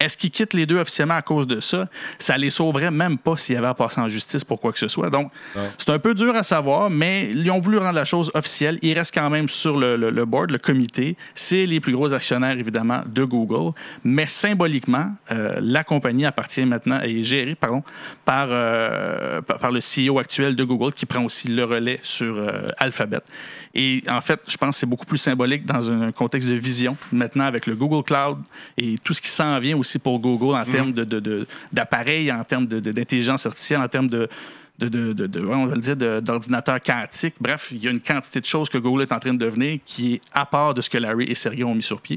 [0.00, 1.88] est-ce qu'ils quittent les deux officiellement à cause de ça?
[2.18, 4.78] Ça les sauverait même pas s'il y avait à passer en justice pour quoi que
[4.78, 5.10] ce soit.
[5.10, 5.30] Donc,
[5.78, 8.78] c'est un peu dur à savoir, mais ils ont voulu rendre la chose officielle.
[8.82, 11.16] Ils restent quand même sur le, le- le board, le comité.
[11.34, 13.72] C'est les plus gros actionnaires, évidemment, de Google.
[14.02, 17.82] Mais symboliquement, euh, la compagnie appartient maintenant et est gérée pardon,
[18.24, 22.34] par, euh, par, par le CEO actuel de Google qui prend aussi le relais sur
[22.36, 23.18] euh, Alphabet.
[23.74, 26.96] Et en fait, je pense que c'est beaucoup plus symbolique dans un contexte de vision.
[27.12, 28.38] Maintenant, avec le Google Cloud
[28.76, 32.30] et tout ce qui s'en vient aussi pour Google en termes de- de- de- d'appareils,
[32.30, 34.28] en termes d'intelligence artificielle, en termes de,
[34.78, 37.34] de, de, on va le dire, d'ordinateurs quantiques.
[37.40, 39.78] Bref, il y a une quantité de choses que Google est en train de devenir
[39.84, 42.16] qui est à part de ce que Larry et Sergey ont mis sur pied.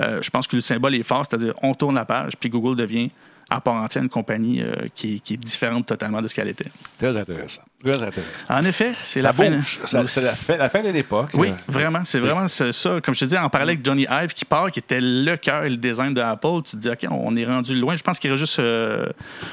[0.00, 2.76] Euh, je pense que le symbole est fort, c'est-à-dire on tourne la page, puis Google
[2.76, 3.10] devient
[3.56, 6.48] à part entière une compagnie euh, qui, est- qui est différente totalement de ce qu'elle
[6.48, 6.70] était.
[6.98, 7.62] Très intéressant.
[7.82, 8.22] Très intéressant.
[8.48, 9.50] En effet, c'est la fin.
[9.50, 9.80] bouge.
[9.84, 11.30] Ça- C'est la fin, la fin d'une époque.
[11.34, 12.00] Oui, Euh, vraiment.
[12.04, 12.64] C'est vraiment ça.
[13.02, 15.64] Comme je te dis, en parallèle avec Johnny Ive qui part, qui était le cœur
[15.64, 17.96] et le design de Apple, tu te dis, OK, on est rendu loin.
[17.96, 19.06] Je pense qu'il y a juste euh,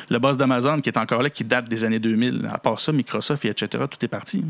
[0.10, 2.50] le boss d'Amazon qui est encore là, qui date des années 2000.
[2.54, 4.44] À part ça, Microsoft et etc., tout est parti.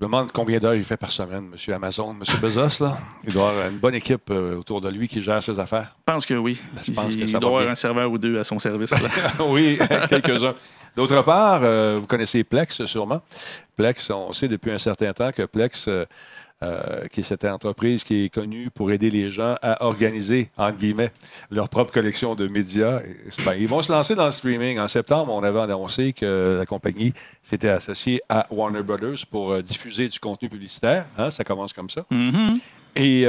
[0.00, 1.74] Je me demande combien d'heures il fait par semaine, M.
[1.74, 2.40] Amazon, M.
[2.42, 2.82] Bezos.
[2.84, 2.98] Là.
[3.24, 5.94] Il doit avoir une bonne équipe euh, autour de lui qui gère ses affaires.
[5.98, 6.60] Je pense que oui.
[6.84, 7.72] je pense il que ça va doit avoir bien.
[7.72, 8.90] un serveur ou deux à son service.
[8.90, 9.08] là.
[9.48, 9.78] oui,
[10.08, 10.54] quelques-uns.
[10.96, 13.22] D'autre part, euh, vous connaissez Plex sûrement.
[13.76, 15.88] Plex, on sait depuis un certain temps que Plex,
[16.64, 20.50] euh, euh, qui est cette entreprise qui est connue pour aider les gens à organiser,
[20.56, 21.12] entre guillemets,
[21.50, 23.00] leur propre collection de médias.
[23.00, 24.78] Et, ben, ils vont se lancer dans le streaming.
[24.78, 29.62] En septembre, on avait annoncé que la compagnie s'était associée à Warner Brothers pour euh,
[29.62, 31.06] diffuser du contenu publicitaire.
[31.18, 32.04] Hein, ça commence comme ça.
[32.10, 32.58] Mhm.
[32.96, 33.26] Et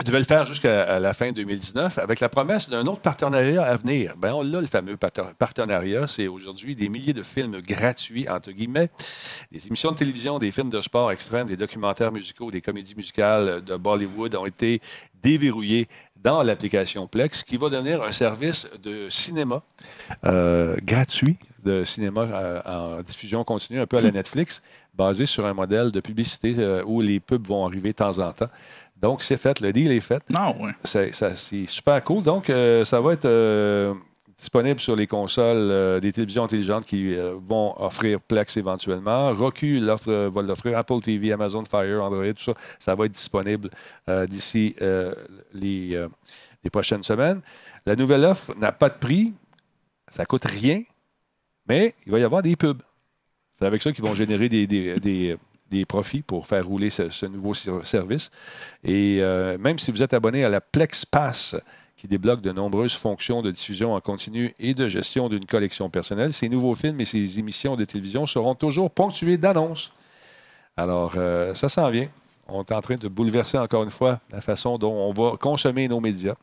[0.00, 3.76] ils devaient le faire jusqu'à la fin 2019 avec la promesse d'un autre partenariat à
[3.76, 4.14] venir.
[4.16, 6.06] Ben, on l'a, le fameux partenariat.
[6.06, 8.90] C'est aujourd'hui des milliers de films gratuits, entre guillemets,
[9.50, 13.60] des émissions de télévision, des films de sport extrême, des documentaires musicaux, des comédies musicales
[13.64, 14.80] de Bollywood ont été
[15.20, 15.88] déverrouillés
[16.22, 19.62] dans l'application Plex, qui va devenir un service de cinéma
[20.24, 22.60] euh, gratuit, de cinéma euh,
[22.98, 24.62] en diffusion continue, un peu à la Netflix,
[24.94, 28.32] basé sur un modèle de publicité euh, où les pubs vont arriver de temps en
[28.32, 28.48] temps.
[29.00, 30.22] Donc, c'est fait, le deal est fait.
[30.30, 30.72] Non, ouais.
[30.84, 32.22] C'est super cool.
[32.22, 33.94] Donc, euh, ça va être euh,
[34.36, 37.14] disponible sur les consoles euh, des télévisions intelligentes qui
[37.46, 39.32] vont offrir Plex éventuellement.
[39.32, 40.76] Roku l'offre, va l'offrir.
[40.78, 43.70] Apple TV, Amazon Fire, Android, tout ça, ça va être disponible
[44.26, 44.74] d'ici
[45.54, 46.06] les,
[46.64, 47.40] les prochaines semaines.
[47.86, 49.32] La nouvelle offre n'a pas de prix.
[50.10, 50.80] Ça coûte rien,
[51.68, 52.82] mais il va y avoir des pubs.
[53.58, 55.36] C'est avec ça qu'ils vont générer des, des- des-
[55.70, 58.30] des profits pour faire rouler ce, nouveau ser- service.
[58.84, 61.56] Et euh, même si vous êtes abonné à la Plex Pass,
[61.96, 66.32] qui débloque de nombreuses fonctions de diffusion en continu et de gestion d'une collection personnelle,
[66.32, 69.92] ces nouveaux films et ces émissions de télévision seront toujours ponctués d'annonces.
[70.76, 72.08] Alors, euh, ça s'en vient.
[72.46, 75.88] On est en train de bouleverser encore une fois la façon dont on va consommer
[75.88, 76.34] nos médias.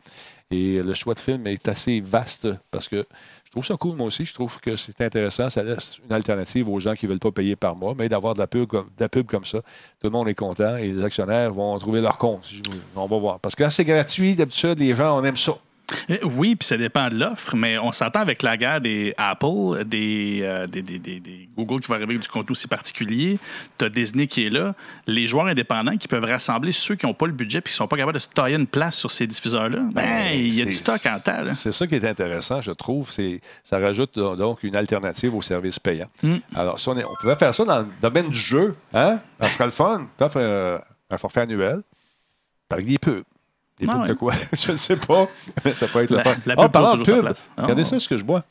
[0.52, 3.08] Et le choix de film est assez vaste parce que
[3.56, 4.26] trouve ça cool, moi aussi.
[4.26, 5.50] Je trouve que c'est intéressant.
[5.50, 8.34] Ça laisse une alternative aux gens qui ne veulent pas payer par mois, mais d'avoir
[8.34, 9.60] de la pub comme, de la pub comme ça.
[9.62, 9.66] Tout
[10.06, 12.46] le monde est content et les actionnaires vont trouver leur compte.
[12.50, 12.62] Je-
[12.96, 13.40] On va voir.
[13.40, 15.54] Parce que quand c'est gratuit, d'habitude, les gens, on aime ça.
[16.10, 19.84] Euh, Oui, puis ça dépend de l'offre, mais on s'entend avec la guerre des Apple,
[19.86, 23.40] des, euh, des, des- des- Google qui va arriver avec du contenu aussi particulier.
[23.78, 24.74] Tu as Disney qui est là.
[25.08, 27.74] Les joueurs indépendants qui peuvent rassembler ceux qui n'ont pas le budget et qui ne
[27.76, 29.80] sont pas capables de se tailler une place sur ces diffuseurs-là.
[29.94, 31.54] Ben, il y a du stock en là.
[31.54, 33.10] C'est ça qui est intéressant, je trouve.
[33.12, 36.10] C'est, ça rajoute euh, donc une alternative aux services payants.
[36.24, 36.36] Mm.
[36.56, 39.20] Alors, si on, est- on pouvait faire ça dans le domaine du jeu, hein?
[39.40, 40.08] Ça serait le fun.
[40.18, 40.80] Tu offres un,
[41.14, 41.82] un forfait annuel
[42.70, 43.24] avec des pubs.
[43.78, 44.16] Des Ah pubs de ouais.
[44.18, 44.34] quoi?
[44.54, 45.28] je ne sais pas.
[45.66, 46.36] Mais ça peut être La- fun.
[46.46, 47.38] la Ah, pub parlant pose de toujours sa pub.
[47.58, 47.62] Ah.
[47.64, 48.44] regardez ça, ce que je bois.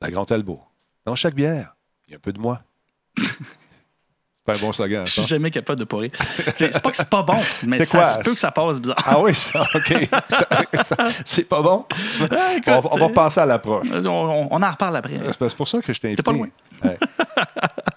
[0.00, 0.60] La Grande Talbot.
[1.06, 1.74] Dans chaque bière,
[2.06, 2.60] il y a un peu de moi.
[3.16, 3.24] c'est
[4.44, 6.10] pas un bon slogan, Je suis jamais capable de rire.
[6.58, 8.08] C'est pas que c'est pas bon, mais C'est ça quoi?
[8.10, 8.96] se peut que ça passe bizarre.
[9.06, 10.08] Ah oui, ça, OK.
[11.24, 11.86] C'est pas bon?
[12.30, 13.88] Ah, écoute, On, va- on va euh, repenser à l'approche.
[13.90, 15.18] on, on- en reparle après.
[15.38, 16.22] C'est pour ça que je t'ai invité.
[16.22, 16.48] Pas loin.
[16.84, 16.98] Ouais.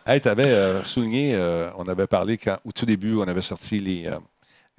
[0.08, 3.78] hey, tu avais souligné, euh, on avait parlé quand, au tout début, on avait sorti
[3.80, 4.16] les, euh,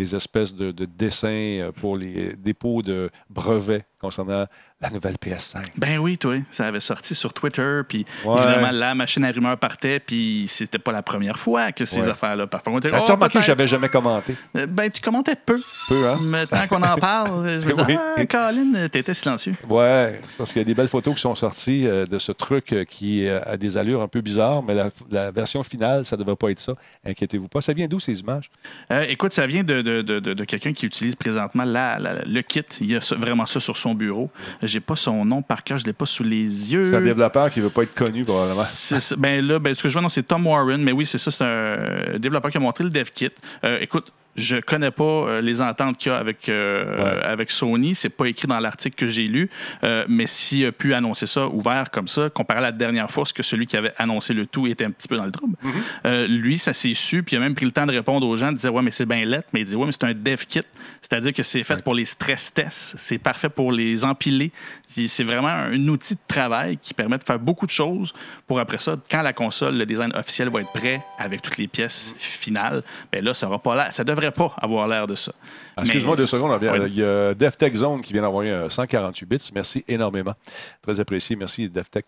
[0.01, 4.47] des espèces de, de dessins euh, pour les dépôts de brevets concernant
[4.81, 5.59] la nouvelle PS5.
[5.77, 8.37] Ben oui, toi, ça avait sorti sur Twitter, puis Ouais.
[8.43, 12.09] évidemment, la machine à rumeurs partait, puis c'était pas la première fois que ces Ouais.
[12.09, 14.35] affaires-là était, As-tu oh, remarqué que j'avais jamais commenté?
[14.57, 15.61] Euh, Ben, tu commentais peu.
[15.89, 16.19] Peu, hein?
[16.23, 19.55] Mais tant qu'on en parle, je me dis, ah, Colin, t'étais silencieux.
[19.69, 22.73] Ouais, parce qu'il y a des belles photos qui sont sorties euh, de ce truc
[22.73, 26.23] euh, qui a des allures un peu bizarres, mais la, la version finale, ça ne
[26.23, 26.73] devrait pas être ça.
[27.05, 27.61] Inquiétez-vous pas.
[27.61, 28.51] Ça vient d'où ces images?
[28.91, 32.43] Euh, écoute, ça vient de, de- de- de- quelqu'un qui utilise présentement la- la- le
[32.43, 32.63] kit.
[32.81, 34.31] Il y a vraiment ça sur son bureau.
[34.63, 36.89] J'ai pas son nom par cœur, je l'ai pas sous les yeux.
[36.89, 38.63] C'est un développeur qui ne veut pas être connu, probablement.
[38.65, 39.17] C'est.
[39.17, 41.31] Ben là, ben, ce que je vois, non, c'est Tom Warren, mais oui, c'est ça,
[41.31, 43.31] c'est un développeur qui a montré le dev kit.
[43.65, 47.23] Euh, écoute, je connais pas euh, les ententes qu'il y a avec, euh, Ouais.
[47.25, 47.95] avec Sony.
[47.95, 49.51] C'est pas écrit dans l'article que j'ai lu.
[49.85, 53.25] Euh, mais s'il a pu annoncer ça ouvert comme ça, comparé à la dernière fois,
[53.25, 55.57] ce que celui qui avait annoncé le tout était un petit peu dans le trouble.
[55.65, 55.71] Mm-hmm.
[56.07, 58.37] Euh, lui, ça s'est su, puis il a même pris le temps de répondre aux
[58.37, 60.15] gens, de dire Ouais, mais c'est bien lettre, mais il dit Ouais, mais c'est un
[60.15, 60.61] dev kit.
[61.03, 62.95] C'est-à-dire que c'est fait pour les stress tests.
[62.97, 64.53] C'est parfait pour les empiler.
[64.87, 68.13] C'est vraiment un outil de travail qui permet de faire beaucoup de choses
[68.47, 71.69] pour après ça, quand la console, le design officiel va être prêt avec toutes les
[71.69, 73.93] pièces finales, ben là, ça aura pas l'air.
[73.93, 75.33] Ça devrait pas avoir l'air de ça.
[75.77, 76.61] Ah, Excuse-moi deux secondes.
[76.61, 76.87] vient-.
[76.87, 79.51] Il y a DevTech Zone qui vient d'envoyer un 148 bits.
[79.55, 80.35] Merci énormément.
[80.83, 81.37] Très apprécié.
[81.37, 82.07] Merci, DevTech.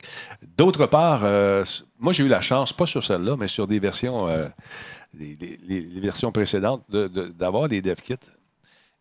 [0.56, 1.64] D'autre part, euh,
[1.98, 4.46] moi, j'ai eu la chance, pas sur celle-là, mais sur des versions, euh,
[5.18, 8.14] les, les- les- les versions précédentes, de- de- d'avoir des dev kits.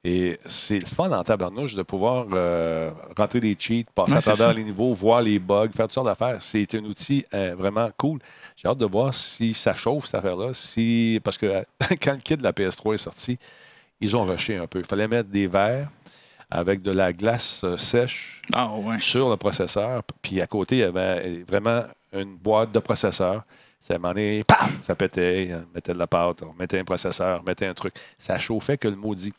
[0.03, 4.21] Et c'est le fun en tabarnouche de pouvoir euh, rentrer des cheats, passer Ouais, à
[4.21, 6.37] travers les niveaux, voir les bugs, faire toutes sortes d'affaires.
[6.41, 8.19] C'est un outil euh, vraiment cool.
[8.55, 10.53] J'ai hâte de voir si ça chauffe, cette affaire-là.
[10.53, 11.19] Si...
[11.23, 11.63] Parce que euh,
[12.01, 13.37] quand le kit de la PS3 est sorti,
[13.99, 14.79] ils ont rushé un peu.
[14.79, 15.89] Il fallait mettre des verres
[16.49, 18.99] avec de la glace euh, sèche Ah, ouais.
[18.99, 20.01] sur le processeur.
[20.23, 23.43] Puis à côté, il y avait vraiment une boîte de processeur.
[23.79, 27.43] Ça donné, paf, ça pétait, on mettait de la pâte, on mettait un processeur, on
[27.47, 27.95] mettait un truc.
[28.19, 29.33] Ça chauffait que le maudit.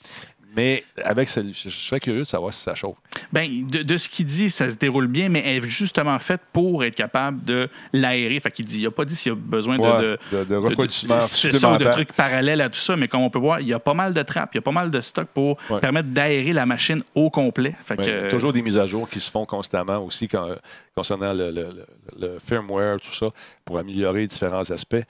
[0.54, 2.96] Mais avec celui, je serais curieux de savoir si ça chauffe.
[3.32, 6.42] Ben, de, de ce qu'il dit, ça se déroule bien, mais elle est justement faite
[6.52, 8.38] pour être capable de l'aérer.
[8.40, 10.44] Fait qu'il dit, il n'a pas dit s'il y a besoin de- Ouais, de, de-
[10.44, 12.96] de refroidissement ça, de trucs parallèles à tout ça.
[12.96, 14.62] Mais comme on peut voir, il y a pas mal de trappes, il y a
[14.62, 15.80] pas mal de stock pour Ouais.
[15.80, 17.74] permettre d'aérer la machine au complet.
[17.82, 19.98] Fait que, Ouais, il y a toujours des mises à jour qui se font constamment
[20.04, 20.48] aussi quand-
[20.94, 21.86] concernant le, le- le-
[22.20, 23.28] le firmware, tout ça,
[23.64, 25.02] pour améliorer différents aspects.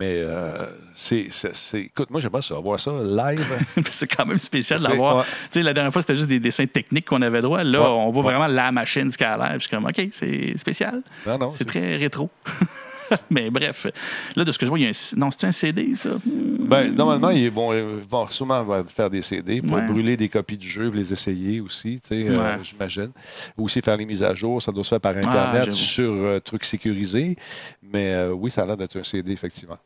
[0.00, 1.28] Mais euh, c'est,
[1.74, 3.46] Écoute, moi, j'aimerais ça, voir ça live.
[3.86, 5.18] c'est quand même spécial l'avoir.
[5.18, 5.22] ouais.
[5.52, 7.62] Tu sais, la dernière fois, c'était juste des dessins techniques qu'on avait droit.
[7.62, 7.86] Là, Ouais.
[7.86, 8.32] on voit Ouais.
[8.32, 9.48] vraiment la machine, ce qu'elle a l'air.
[9.50, 11.02] Puis Je suis comme, OK, c'est spécial.
[11.26, 12.30] Non, non, c'est très rétro.
[13.28, 13.88] Mais bref,
[14.36, 15.16] là, de ce que je vois, il y a un...
[15.18, 16.10] Non, c'est un CD, ça?
[16.24, 19.86] Ben, normalement, ils vont, ils vont sûrement faire des CD pour Ouais.
[19.86, 23.10] brûler des copies du jeu, les essayer aussi, tu sais, euh, j'imagine.
[23.58, 25.76] Ou aussi faire les mises à jour, ça doit se faire par Internet Ah, j'avoue.
[25.76, 27.34] sur euh, trucs sécurisés.
[27.82, 29.76] Mais euh, oui, ça a l'air d'être un CD, effectivement.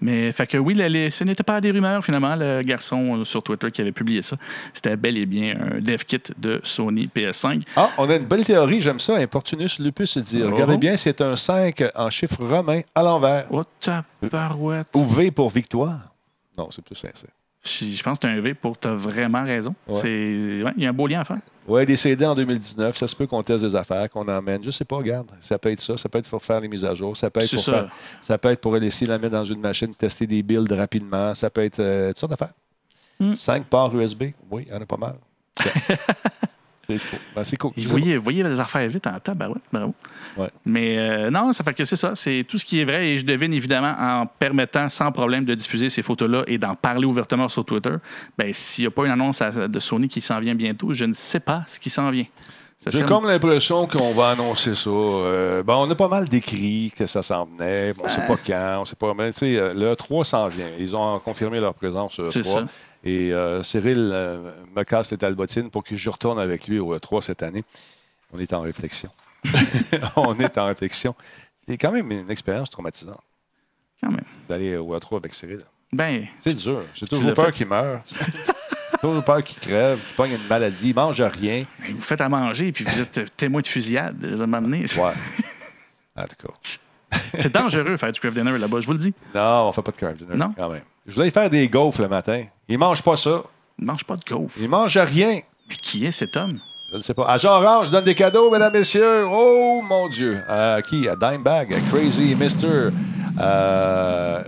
[0.00, 0.76] Mais fait que oui,
[1.10, 4.36] ce n'était pas des rumeurs finalement, le garçon euh, sur Twitter qui avait publié ça.
[4.72, 7.62] C'était bel et bien un dev kit de Sony PS5.
[7.76, 9.16] Ah, on a une belle théorie, j'aime ça.
[9.16, 10.50] Importunus lupus dit Oh.
[10.50, 13.46] Regardez bien, c'est un 5 en chiffre romain à l'envers.
[13.50, 13.62] Oh.
[14.94, 15.98] Ou V pour victoire.
[16.56, 17.30] Non, c'est plus sincère.
[17.64, 19.74] Je pense que c'est un V pour t'as vraiment raison.
[19.88, 20.00] Ouais.
[20.00, 21.38] C'est ouais, il y a un beau lien à faire.
[21.66, 24.62] Oui, CD en 2019, ça se peut qu'on teste des affaires, qu'on emmène.
[24.62, 25.30] Je sais pas, regarde.
[25.40, 27.40] Ça peut être ça, ça peut être pour faire les mises à jour, ça peut
[27.40, 27.72] être pour ça.
[27.72, 27.88] faire.
[28.20, 31.34] Ça peut être pour laisser la mettre dans une machine, tester des builds rapidement.
[31.34, 32.54] Ça peut être euh, toutes sortes d'affaires.
[33.18, 33.34] Hmm.
[33.34, 35.16] 5 ports USB, oui, il y en a pas mal.
[36.86, 37.16] c'est faux.
[37.34, 37.72] Ben, c'est cool.
[37.76, 37.88] Vous
[38.22, 39.94] voyez, les affaires vite en tabarouette, bravo.
[40.36, 40.48] Ouais.
[40.64, 42.12] Mais euh, non, ça fait que c'est ça.
[42.14, 43.08] C'est tout ce qui est vrai.
[43.10, 47.06] Et je devine évidemment, en permettant sans problème de diffuser ces photos-là et d'en parler
[47.06, 47.94] ouvertement sur Twitter,
[48.36, 51.12] ben, s'il n'y a pas une annonce de Sony qui s'en vient bientôt, je ne
[51.12, 52.26] sais pas ce qui s'en vient.
[52.86, 54.90] J'ai serait- comme l'impression qu'on va annoncer ça.
[54.90, 57.94] Euh, ben, on a pas mal décrit que ça s'en venait.
[57.98, 59.14] On ne sait pas quand, on sait pas.
[59.16, 60.66] Mais tu sais, euh, le 3 s'en vient.
[60.78, 62.60] Ils ont confirmé leur présence le C'est 3.
[62.62, 62.66] ça.
[63.04, 66.98] Et euh, Cyril euh, me casse les talbotines pour que je retourne avec lui au
[66.98, 67.64] 3 cette année.
[68.32, 69.10] On est en réflexion.
[70.16, 71.14] on est en réflexion.
[71.66, 73.22] C'est quand même une expérience traumatisante
[74.02, 74.24] Quand même.
[74.48, 75.60] d'aller au 3 avec Cyril.
[75.92, 76.82] Ben, C'est dur.
[76.94, 78.00] J'ai toujours peur qu'il meure.
[79.00, 81.64] Toujours peur qu'il crève, qu'il pogne une maladie, il mange rien.
[81.90, 84.24] vous faites à manger puis vous êtes témoin de fusillade.
[84.24, 84.84] À un moment donné.
[84.96, 85.12] Ouais.
[86.16, 86.54] En tout cas.
[87.40, 89.12] C'est dangereux faire du craft dinner là-bas, je vous le dis.
[89.34, 90.52] Non, on fait pas de carb dinner Non?
[90.56, 90.82] quand même.
[91.06, 92.44] Je voulais faire des gaufres le matin.
[92.68, 93.42] Il mange pas ça.
[93.78, 94.56] Ne mange pas de gaufre.
[94.58, 95.40] Il mange rien.
[95.68, 96.60] Mais qui est cet homme?
[96.90, 97.26] Je ne sais pas.
[97.26, 99.26] À Jean Orange, je donne des cadeaux, mesdames, messieurs.
[99.28, 100.40] Oh, mon Dieu.
[100.48, 101.08] À qui?
[101.08, 102.90] À Dimebag, à Crazy Mister,
[103.40, 104.42] euh,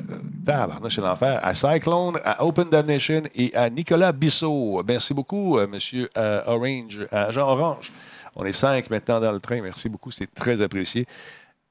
[0.88, 1.40] c'est l'enfer.
[1.42, 4.82] À Cyclone, à Open Damnation et à Nicolas Bissot.
[4.86, 7.92] Merci beaucoup, euh, monsieur euh, Orange, à Jean Orange.
[8.36, 9.60] On est cinq maintenant dans le train.
[9.60, 10.10] Merci beaucoup.
[10.10, 11.06] C'est très apprécié.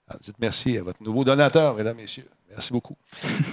[0.07, 2.27] Alors, dites merci à votre nouveau donateur, mesdames, messieurs.
[2.49, 2.95] Merci beaucoup.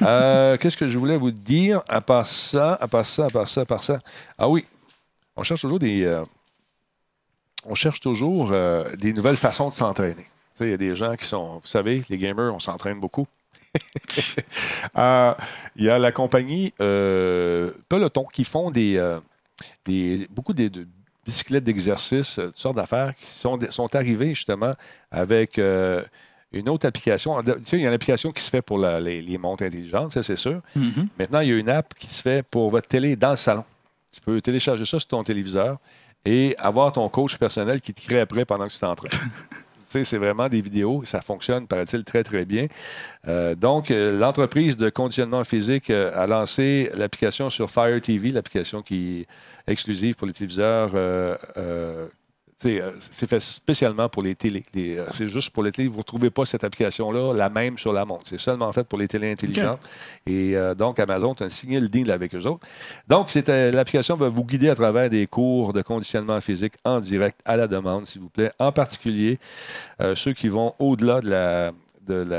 [0.02, 3.48] Euh, Qu'est-ce que je voulais vous dire à part ça, à part ça, à part
[3.48, 4.00] ça, à part ça?
[4.36, 4.64] Ah oui,
[5.36, 6.02] on cherche toujours des.
[6.04, 6.24] euh,
[7.64, 10.26] on cherche toujours euh, des nouvelles façons de s'entraîner.
[10.60, 11.54] Il y a des gens qui sont.
[11.62, 13.26] Vous savez, les gamers, on s'entraîne beaucoup.
[14.96, 19.00] Il y a la compagnie Peloton qui font des,
[19.84, 20.86] des- beaucoup de,
[21.24, 24.74] bicyclettes d'exercice, toutes sortes d'affaires qui sont, sont arrivées justement
[25.12, 25.60] avec
[26.52, 27.42] une autre application.
[27.42, 29.64] Tu sais, il y a une application qui se fait pour la- les, les montres
[29.64, 30.60] intelligentes, ça c'est sûr.
[30.76, 31.08] Mhm.
[31.18, 33.64] Maintenant, il y a une app qui se fait pour votre télé dans le salon.
[34.12, 35.78] Tu peux télécharger ça sur ton téléviseur
[36.24, 39.10] et avoir ton coach personnel qui te crée après pendant que tu t'entraînes.
[39.92, 41.02] Tu sais, c'est vraiment des vidéos.
[41.04, 42.66] Ça fonctionne, paraît-il, très, très bien.
[43.28, 48.80] Euh, donc, euh, l'entreprise de conditionnement physique euh, a lancé l'application sur Fire TV, l'application
[48.80, 49.26] qui
[49.66, 50.92] est exclusive pour les téléviseurs.
[52.66, 54.64] Euh, c'est fait spécialement pour les télés.
[54.76, 55.88] Euh, c'est juste pour les télés.
[55.88, 58.22] Vous ne retrouvez pas cette application-là, la même sur la montre.
[58.24, 59.80] C'est seulement fait pour les télés intelligentes.
[60.26, 62.66] Et euh, donc, Amazon a signé le deal avec eux autres.
[63.08, 67.40] Donc, c'est, l'application va vous guider à travers des cours de conditionnement physique en direct
[67.44, 68.52] à la demande, s'il vous plaît.
[68.58, 69.38] En particulier,
[70.00, 71.72] euh, ceux qui vont au-delà de la,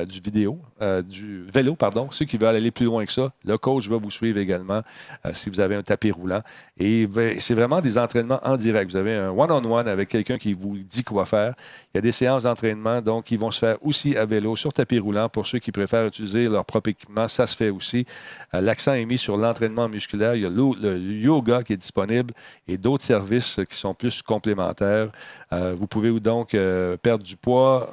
[0.05, 3.57] du vidéo, euh, du vélo, pardon, ceux qui veulent aller plus loin que ça, le
[3.57, 4.81] coach va vous suivre également
[5.25, 6.41] euh, si vous avez un tapis roulant.
[6.77, 7.07] Et
[7.39, 8.91] c'est vraiment des entraînements en direct.
[8.91, 11.53] Vous avez un one-on-one avec quelqu'un qui vous dit quoi faire.
[11.93, 14.73] Il y a des séances d'entraînement, donc, qui vont se faire aussi à vélo, sur
[14.73, 15.29] tapis roulant.
[15.29, 18.05] Pour ceux qui préfèrent utiliser leur propre équipement, ça se fait aussi.
[18.53, 20.35] Euh, L'accent est mis sur l'entraînement musculaire.
[20.35, 22.33] Il y a le, yoga qui est disponible
[22.67, 25.07] et d'autres services qui sont plus complémentaires.
[25.51, 26.57] Vous pouvez donc
[27.03, 27.89] perdre du poids,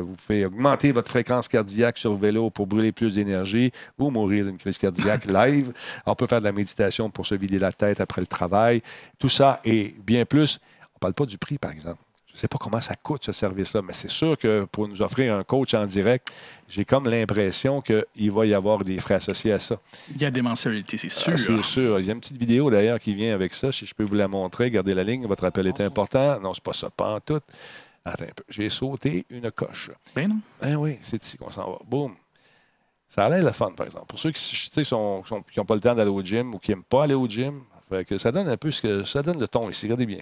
[0.00, 4.58] vous pouvez augmenter votre fréquence cardiaque sur vélo pour brûler plus d'énergie ou mourir d'une
[4.58, 5.72] crise cardiaque live.
[6.06, 8.82] On peut faire de la méditation pour se vider la tête après le travail.
[9.16, 10.58] Tout ça et bien plus.
[10.80, 12.00] On ne parle pas du prix, par exemple.
[12.26, 15.02] Je ne sais pas comment ça coûte, ce service-là, mais c'est sûr que pour nous
[15.02, 16.32] offrir un coach en direct,
[16.68, 19.76] j'ai comme l'impression qu'il va y avoir des frais associés à ça.
[20.12, 21.32] Il y a des mensualités, c'est sûr.
[21.32, 22.00] Ah, c'est sûr.
[22.00, 23.70] Il y a une petite vidéo d'ailleurs qui vient avec ça.
[23.70, 25.28] Si je peux vous la montrer, gardez la ligne.
[25.28, 26.40] Votre appel est important.
[26.40, 27.40] Non, c'est pas ça, pas en tout.
[28.04, 28.44] Attends un peu.
[28.48, 29.90] J'ai sauté une coche.
[30.14, 30.36] Ben non.
[30.60, 31.78] Ben oui, c'est ici qu'on s'en va.
[31.86, 32.14] Boum.
[33.08, 34.06] Ça a l'air le fun, par exemple.
[34.06, 36.54] Pour ceux qui tu sais, sont, sont- qui n'ont pas le temps d'aller au gym
[36.54, 39.04] ou qui n'aiment pas aller au gym, fait que ça donne un peu ce que
[39.04, 39.86] ça donne le ton ici.
[39.86, 40.20] Regardez bien.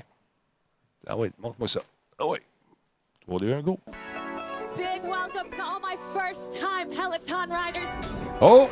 [1.07, 1.81] Ah oui, montre-moi ça.
[2.19, 2.39] Ah oui.
[3.27, 3.79] 3, 2, 1, go.
[4.77, 7.91] Big welcome to all my first time Peloton riders.
[8.41, 8.69] Oh!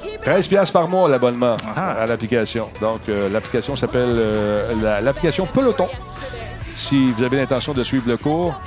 [0.00, 1.92] Keep it 13 piastres par mois l'abonnement Ah.
[2.02, 2.70] à l'application.
[2.80, 5.88] Donc, euh, l'application s'appelle euh, la- l'application Peloton.
[6.78, 8.58] Si vous avez l'intention de suivre le cours,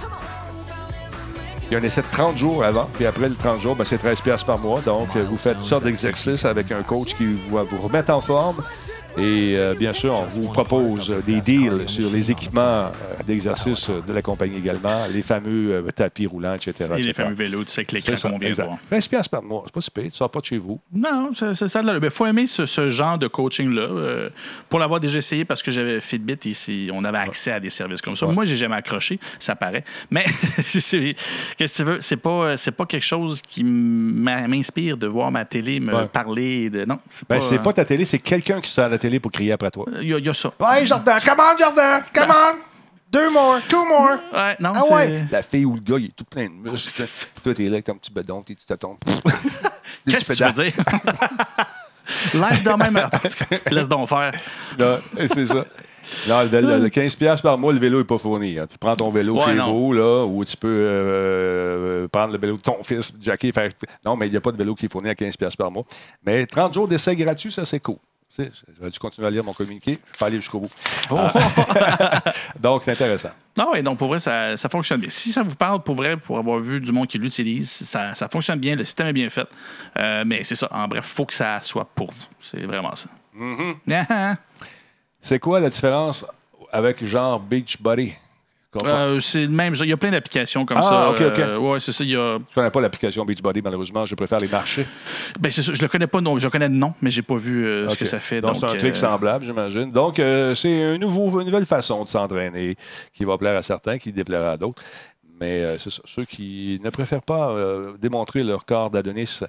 [1.63, 3.85] il y a un essai de 30 jours avant, puis après le 30 jours, ben,
[3.85, 4.81] c'est 13 piastres par mois.
[4.81, 8.61] Donc, vous faites toutes sortes d'exercices avec un coach qui va vous remettre en forme.
[9.17, 12.89] Et euh, bien sûr, on vous propose des deals sur les équipements euh,
[13.27, 16.89] d'exercice de la compagnie également, les fameux euh, tapis roulants, etc.
[16.97, 18.65] Et les fameux vélos, tu sais, C'est l'écran, exact.
[18.67, 18.77] voir.
[18.89, 20.79] 13 piastres par mois, c'est pas si pire, tu sors pas de chez vous.
[20.93, 21.81] Non, c'est ça.
[22.01, 23.81] Il faut aimer ce, ce genre de coaching-là.
[23.81, 24.29] euh,
[24.69, 28.01] pour l'avoir déjà essayé, parce que j'avais Fitbit ici, on avait accès à des services
[28.01, 28.27] comme ça.
[28.27, 29.83] Moi, j'ai jamais accroché, ça paraît.
[30.09, 30.25] Mais
[30.63, 31.15] c'est-
[31.57, 32.01] qu'est-ce que tu veux?
[32.01, 36.07] C'est pas, pas quelque chose qui m'inspire de voir ma télé me Ouais.
[36.07, 36.69] parler.
[36.69, 36.85] De...
[36.85, 37.41] Non, c'est Ben, pas.
[37.41, 39.85] c'est pas ta télé, c'est quelqu'un qui sort à la télé pour crier après toi.
[40.01, 40.51] Il y, a- il y a ça.
[40.59, 42.55] Ouais, Jordan, come on, Jordan, come on!
[43.11, 44.11] Deux more, two more!
[44.33, 45.25] Ouais, non, Ah c'est- ouais!
[45.29, 47.03] La fille ou le gars, il est tout plein de muscles.
[47.43, 48.97] Toi, t'es là avec ton petit bedon, tes tâtons.
[50.05, 50.73] Des Qu'est-ce que tu veux dire?
[52.33, 53.09] Live de même.
[53.71, 54.31] Laisse donc faire.
[54.79, 54.97] Non,
[55.27, 55.65] c'est ça.
[56.27, 58.57] Non, le, le- le 15$ piastres par mois, le vélo n'est pas fourni.
[58.59, 58.65] hein.
[58.69, 59.71] Tu prends ton vélo Ouais, chez non.
[59.71, 63.69] vous, là, ou tu peux euh, prendre le vélo de ton fils, jacker, faire.
[64.05, 65.71] Non, mais il n'y a pas de vélo qui est fourni à 15$ piastres par
[65.71, 65.83] mois.
[66.25, 67.97] Mais 30 jours d'essai gratuit, ça, c'est cool.
[68.77, 69.99] J'aurais dû continuer à lire mon communiqué.
[70.13, 70.71] Je vais aller jusqu'au bout.
[71.09, 72.21] Ah.
[72.59, 73.29] Donc, c'est intéressant.
[73.57, 75.09] Non, oui, donc pour vrai, ça, ça fonctionne bien.
[75.09, 78.29] Si ça vous parle, pour vrai, pour avoir vu du monde qui l'utilise, ça, ça
[78.29, 79.45] fonctionne bien, le système est bien fait.
[79.97, 82.25] Euh, mais c'est ça, en bref, il faut que ça soit pour vous.
[82.39, 83.09] C'est vraiment ça.
[84.09, 84.35] Ah,
[85.21, 86.25] C'est quoi la différence
[86.71, 88.07] avec genre Beachbody?
[88.07, 88.20] Comprends-
[88.75, 89.73] euh, c'est le même.
[89.81, 91.09] Il y a plein d'applications comme Ah, ça.
[91.09, 91.39] ok, ok.
[91.39, 92.03] Euh, ouais, c'est ça.
[92.03, 92.37] Il y a.
[92.49, 94.05] Je connais pas l'application Beachbody, malheureusement.
[94.05, 94.85] Je préfère les marchés.
[95.39, 95.73] Ben, c'est ça.
[95.73, 96.37] Je le connais pas, non.
[96.39, 98.39] Je le connais de nom, mais j'ai pas vu euh, ce que ça fait.
[98.41, 99.91] Donc, c'est un truc semblable, j'imagine.
[99.91, 102.75] Donc, c'est un nouveau, une nouvelle façon de s'entraîner
[103.13, 104.81] qui va plaire à certains, qui déplaira à d'autres.
[105.39, 106.01] Mais c'est ça.
[106.05, 107.55] Ceux qui ne préfèrent pas
[107.99, 109.41] démontrer leur corps d'Adonis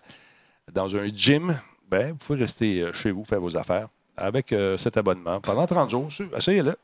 [0.73, 1.57] dans un gym,
[1.91, 6.09] ben, vous pouvez rester chez vous, faire vos affaires avec cet abonnement pendant 30 jours.
[6.37, 6.75] Essayez-le.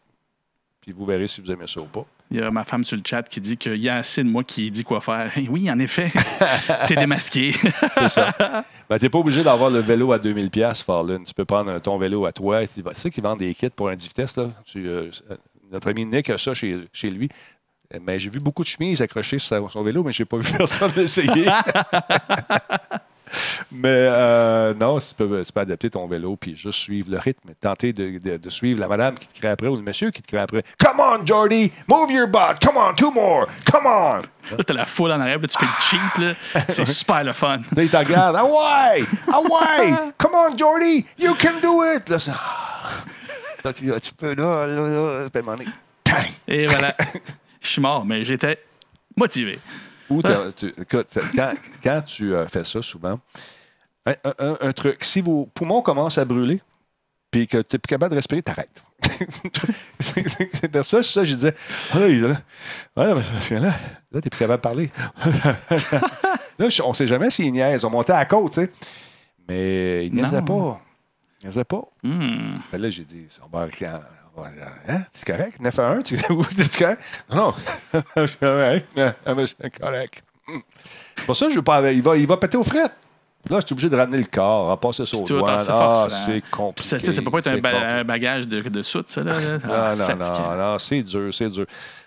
[0.81, 2.05] Puis vous verrez si vous aimez ça ou pas.
[2.31, 4.29] Il y a ma femme sur le chat qui dit qu'il y a assez de
[4.29, 5.33] moi qui dit quoi faire.
[5.49, 6.13] Oui, en effet.
[6.87, 7.55] T'es démasqué.
[7.95, 8.35] C'est ça.
[8.89, 11.23] Ben, tu n'es pas obligé d'avoir le vélo à 2000 pièces Farlin.
[11.25, 12.67] Tu peux prendre ton vélo à toi.
[12.67, 14.37] Tu sais qu'ils vendent des kits pour un 10 vitesses.
[14.37, 14.51] Là.
[14.67, 15.37] Tu, euh, euh,
[15.73, 17.31] notre ami Nick a ça chez, chez lui.
[18.03, 20.93] Mais j'ai vu beaucoup de chemises accrochées sur son vélo, mais j'ai pas vu personne
[20.95, 21.47] l'essayer.
[23.73, 27.51] mais euh, non, tu peux, tu peux adapter ton vélo puis juste suivre le rythme.
[27.61, 30.23] Tenter de, de- de suivre la madame qui te crée après ou le monsieur qui
[30.23, 30.63] te crée après.
[30.79, 31.71] Come on, Jordy!
[31.89, 32.59] Move your butt!
[32.63, 33.47] Come on, two more!
[33.71, 34.23] Come on!
[34.51, 36.19] Là, t'as la foule en arrière, là, tu fais le cheap,
[36.55, 36.63] là.
[36.69, 37.59] C'est super le fun.
[37.77, 38.37] Là, il te regarde.
[38.39, 39.05] Ah ouais!
[39.31, 39.93] Ah ouais!
[40.19, 41.05] Come on, Jordy!
[41.19, 42.09] You can do it!
[42.09, 42.91] Là, ah.
[43.65, 45.29] Là, tu, tu peux, là, là, là.
[46.47, 46.95] Et voilà.
[47.61, 48.59] Je suis mort, mais j'étais
[49.17, 49.59] motivé.
[50.11, 51.53] Ou t'as- tu- écoute, quand,
[51.83, 53.19] quand tu euh, fais ça souvent,
[54.07, 56.61] un, un- un truc, si vos poumons commencent à brûler,
[57.31, 58.83] puis que tu n'es plus capable de respirer, t'arrêtes.
[59.99, 61.55] c'est pour ça, ça, je disais,
[61.93, 63.73] ah là, là, parce que là,
[64.11, 64.91] là t'es plus capable de parler.
[66.59, 67.85] là, on sait jamais s'ils niaisent.
[67.85, 68.73] On montait à la côte, tu sais.
[69.49, 70.81] Mais ils niaisaient pas.
[71.43, 71.83] Ils niaisaient pas.
[72.03, 72.55] Hmm.
[72.71, 73.65] Fait là, j'ai dit, on va
[74.41, 75.01] en- Hein?
[75.13, 75.61] C'est correct?
[75.61, 76.03] 9 à 1?
[76.03, 77.01] Tu es correct?
[77.31, 77.55] Non, non.
[78.17, 78.87] je suis correct.
[78.97, 80.25] Je suis correct.
[81.27, 81.93] Pour ça, je veux pas.
[81.93, 82.93] Il va, il va péter aux frettes.
[83.51, 85.75] Là, je suis obligé de ramener le corps, à passer sur le en se Ah,
[86.09, 86.17] forçant.
[86.27, 86.99] c'est compliqué.
[87.07, 89.33] ça, ça peut pas être un, ba- bagage de, de soute, ça, là.
[89.41, 91.65] Non, Ah, c'est non, non, non, c'est dur, c'est dur.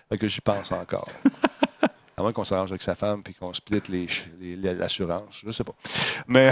[0.08, 1.08] Fait que j'y pense encore.
[2.22, 5.40] À moins qu'on s'arrange avec sa femme puis qu'on split les, ch- les- les- l'assurance.
[5.44, 5.74] Je sais pas.
[6.28, 6.50] Mais.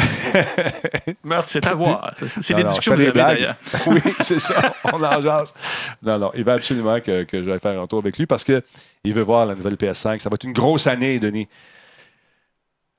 [1.46, 2.12] C'est à voir.
[2.42, 3.56] C'est des discussions que vous d'ailleurs.
[3.86, 4.74] oui, c'est ça.
[4.84, 5.54] On en jase.
[6.02, 8.42] Non, non, il veut absolument que, que je vais faire un tour avec lui parce
[8.42, 8.62] qu'il
[9.04, 10.18] veut voir la nouvelle PS5.
[10.18, 11.46] Ça va être une grosse année, Denis.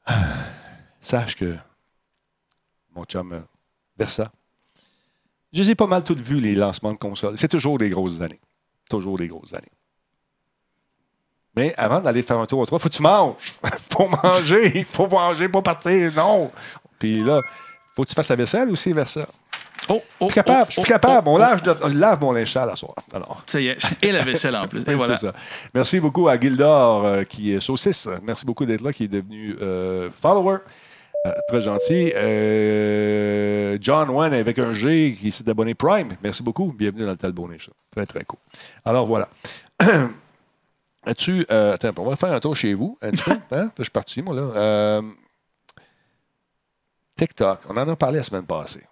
[1.01, 1.55] Sache que
[2.95, 3.39] mon chum euh,
[3.97, 4.31] Versa,
[5.53, 7.37] je les ai pas mal toutes vues, les lancements de consoles.
[7.37, 8.39] C'est toujours des grosses années.
[8.89, 9.71] Toujours des grosses années.
[11.55, 13.53] Mais avant d'aller faire un tour au 3, faut que tu manges.
[13.91, 14.71] faut manger.
[14.75, 16.11] Il faut manger, pas partir.
[16.15, 16.51] Non.
[16.97, 17.39] Puis là,
[17.95, 19.27] faut que tu fasses la vaisselle aussi, Versa?
[19.89, 21.27] Oh, oh, Je suis capable, oh, je suis oh, plus capable.
[21.27, 21.39] oh, On oh.
[21.39, 22.93] lave, je lave mon linge sale à soir.
[23.13, 23.77] Alors, Ça y est.
[24.01, 24.81] Et la vaisselle en plus.
[24.87, 25.15] Et voilà.
[25.15, 25.33] ça.
[25.73, 28.07] Merci beaucoup à Gildor, euh, qui est saucisse.
[28.23, 30.59] Merci beaucoup d'être là, qui est devenu euh, follower.
[31.27, 32.11] Euh, très gentil.
[32.15, 36.09] Euh, John Wan avec un G qui s'est abonné Prime.
[36.23, 36.73] Merci beaucoup.
[36.75, 37.73] Bienvenue dans le Talbot Nation.
[37.91, 38.39] Très, très cool.
[38.85, 39.29] Alors voilà.
[41.03, 41.45] As-tu.
[41.51, 43.31] euh, attends, on va faire un tour chez vous un petit peu.
[43.51, 43.71] Hein?
[43.77, 44.41] Je suis parti, moi, là.
[44.41, 45.01] Euh,
[47.15, 48.83] TikTok, on en a parlé la semaine passée.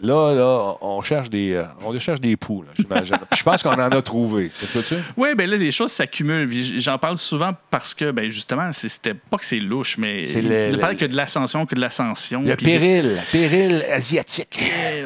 [0.00, 3.16] Là, là, on cherche des, euh, on cherche des poux, là, j'imagine.
[3.30, 4.50] Puis Je pense qu'on en a trouvé.
[4.60, 4.94] Ça se peut-tu?
[5.16, 6.50] Oui, ben là, les choses s'accumulent.
[6.80, 10.42] J'en parle souvent parce que, ben justement, c'est- c'était pas que c'est louche, mais C'est
[10.42, 12.42] le- ne le- parle que de l'ascension, que de l'ascension.
[12.42, 14.60] Le Puis j'ai- péril, péril asiatique.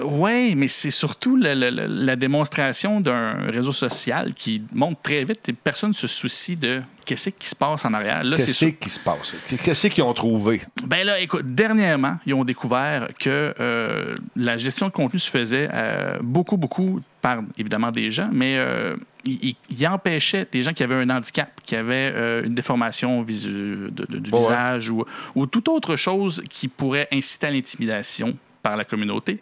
[0.04, 5.52] oui, mais c'est surtout la- la démonstration d'un réseau social qui monte très vite et
[5.52, 8.22] personne ne se soucie de qu'est-ce qui se passe en arrière?
[8.36, 9.36] Qu'est-ce qui se passe?
[9.64, 10.60] Qu'est-ce qu'ils ont trouvé?
[10.86, 15.68] Ben là, écoute, dernièrement, ils ont découvert que euh, la gestion de contenu se faisait
[15.72, 20.72] euh, beaucoup, beaucoup par, évidemment, des gens, mais euh, ils ils- ils empêchaient des gens
[20.72, 24.38] qui avaient un handicap, qui avaient euh, une déformation visu- de- de- du ouais.
[24.38, 25.04] visage ou,
[25.34, 29.38] ou toute autre chose qui pourrait inciter à l'intimidation par la communauté,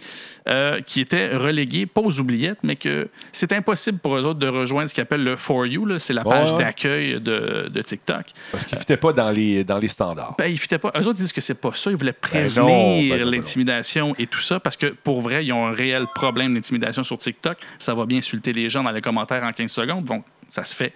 [0.49, 4.49] euh, qui étaient relégués, pas aux oubliettes, mais que c'est impossible pour eux autres de
[4.49, 8.27] rejoindre ce qu'ils appellent le For You, c'est la page d'accueil de, de TikTok.
[8.53, 10.35] Parce qu'ils ne fitaient pas dans les, dans les standards.
[10.39, 10.93] Ben, ils fitaient pas.
[10.95, 11.91] Eux autres disent que c'est pas ça.
[11.91, 15.53] Ils voulaient Ben prévenir ben ben l'intimidation et tout ça parce que pour vrai, ils
[15.53, 17.59] ont un réel problème d'intimidation sur TikTok.
[17.79, 20.05] Ça va bien insulter les gens dans les commentaires en 15 secondes.
[20.05, 20.93] Donc, ça se fait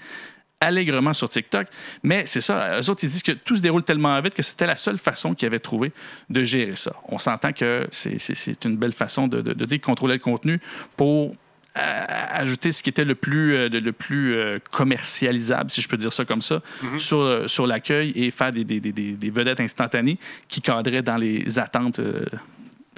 [0.60, 1.66] allègrement sur TikTok.
[2.02, 2.78] Mais c'est ça.
[2.80, 5.34] Eux autres, ils disent que tout se déroule tellement vite que c'était la seule façon
[5.34, 5.92] qu'ils avaient trouvé
[6.28, 6.94] de gérer ça.
[7.08, 10.60] On s'entend que c'est- une belle façon de, de- de dire contrôler le contenu
[10.96, 11.34] pour
[11.76, 16.12] ajouter ce qui était le plus, euh, le plus euh, commercialisable, si je peux dire
[16.12, 16.60] ça comme ça,
[16.98, 21.02] sur, euh, sur l'accueil et faire des, des- des- des- des vedettes instantanées qui cadraient
[21.02, 22.00] dans les attentes.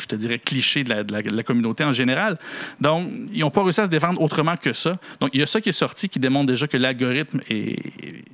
[0.02, 2.38] Je te dirais, clichés de la, de la- communauté en général.
[2.80, 4.92] Donc, ils n'ont pas réussi à se défendre autrement que ça.
[5.20, 8.24] Donc, il y a ça qui est sorti qui démontre déjà que l'algorithme est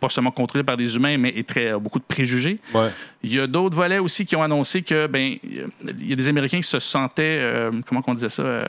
[0.00, 2.56] pas seulement contrôlé par des humains, mais est très, a beaucoup de préjugés.
[2.74, 2.88] Ouais.
[3.22, 6.28] Il y a d'autres volets aussi qui ont annoncé que ben il y a des
[6.28, 8.64] Américains qui se sentaient euh, comment on disait ça euh,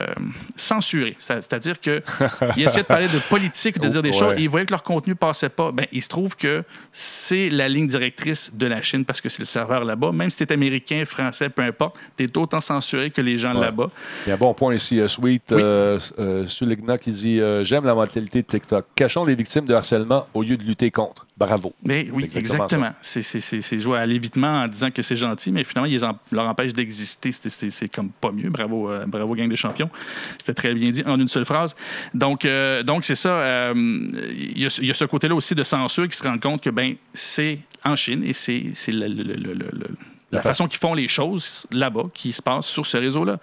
[0.54, 1.16] censurés.
[1.18, 2.02] C'est- C'est-à-dire que
[2.56, 4.16] ils essayaient de parler de politique, de dire des Ouais.
[4.16, 5.72] choses, et ils voyaient que leur contenu passait pas.
[5.72, 9.40] Ben il se trouve que c'est la ligne directrice de la Chine parce que c'est
[9.40, 10.12] le serveur là-bas.
[10.12, 13.54] Même si tu es américain, français, peu importe, tu es autant censuré que les gens
[13.54, 13.60] Ouais.
[13.62, 13.90] là-bas.
[14.26, 15.60] Il y a un bon point ici, euh, Sweet Oui.
[15.60, 18.86] euh, euh, Suligna qui dit euh, J'aime la mentalité de TikTok.
[18.94, 21.26] Cachons les victimes de harcèlement au lieu de lutter contre.
[21.36, 21.74] Bravo.
[21.82, 22.92] Mais oui, exactement.
[23.00, 26.72] C'est- jouer à l'évitement en disant que c'est gentil, mais finalement, ils en- leur empêchent
[26.74, 27.32] d'exister.
[27.32, 28.50] C'est- comme pas mieux.
[28.50, 29.90] Bravo, euh, bravo, gang des champions.
[30.38, 31.74] C'était très bien dit en une seule phrase.
[32.14, 33.30] Donc, euh, donc c'est ça.
[33.30, 36.22] euh, Il y, a ce- il y a ce côté-là aussi de censure qui se
[36.22, 39.88] rend compte que ben c'est en Chine et c'est le- le- le- le-
[40.32, 43.38] la façon qu'ils font les choses là-bas, qui se passe sur ce réseau-là.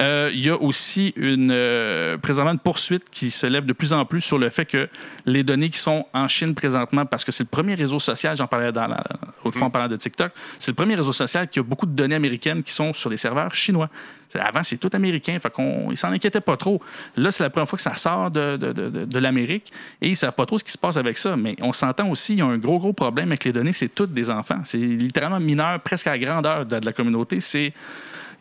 [0.00, 3.92] Euh, Il y a aussi une, euh, présentement une poursuite qui se lève de plus
[3.92, 4.88] en plus sur le fait que
[5.26, 8.46] les données qui sont en Chine présentement, parce que c'est le premier réseau social, j'en
[8.46, 9.04] parlais dans la,
[9.44, 12.14] autrefois en parlant de TikTok, c'est le premier réseau social qui a beaucoup de données
[12.14, 13.90] américaines qui sont sur des serveurs chinois.
[14.38, 16.80] Avant, c'est tout américain, fait qu'on, ils s'en inquiétaient pas trop.
[17.16, 20.08] Là, c'est la première fois que ça sort de, de, de- de- de l'Amérique et
[20.08, 21.36] ils savent pas trop ce qui se passe avec ça.
[21.36, 23.88] Mais on s'entend aussi, il y a un gros, gros problème avec les données, c'est
[23.88, 24.60] toutes des enfants.
[24.64, 27.40] C'est littéralement mineurs, presque à la grandeur de, de la communauté.
[27.40, 27.72] C'est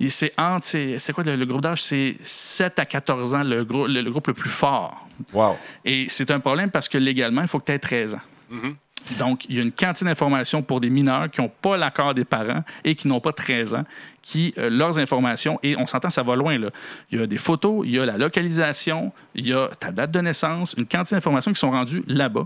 [0.07, 1.81] c'est entre, c'est c'est quoi le, le groupe d'âge?
[1.83, 5.07] C'est 7 à 14 ans, le, gros- le- le groupe le plus fort.
[5.33, 5.57] Wow.
[5.83, 8.21] Et c'est un problème parce que légalement, il faut que tu aies 13 ans.
[9.17, 12.25] Donc, il y a une quantité d'informations pour des mineurs qui n'ont pas l'accord des
[12.25, 13.83] parents et qui n'ont pas 13 ans,
[14.21, 16.69] qui, euh, leurs informations, et on s'entend, ça va loin, là.
[17.11, 20.11] Il y a des photos, il y a la localisation, il y a ta date
[20.11, 22.45] de naissance, une quantité d'informations qui sont rendues là-bas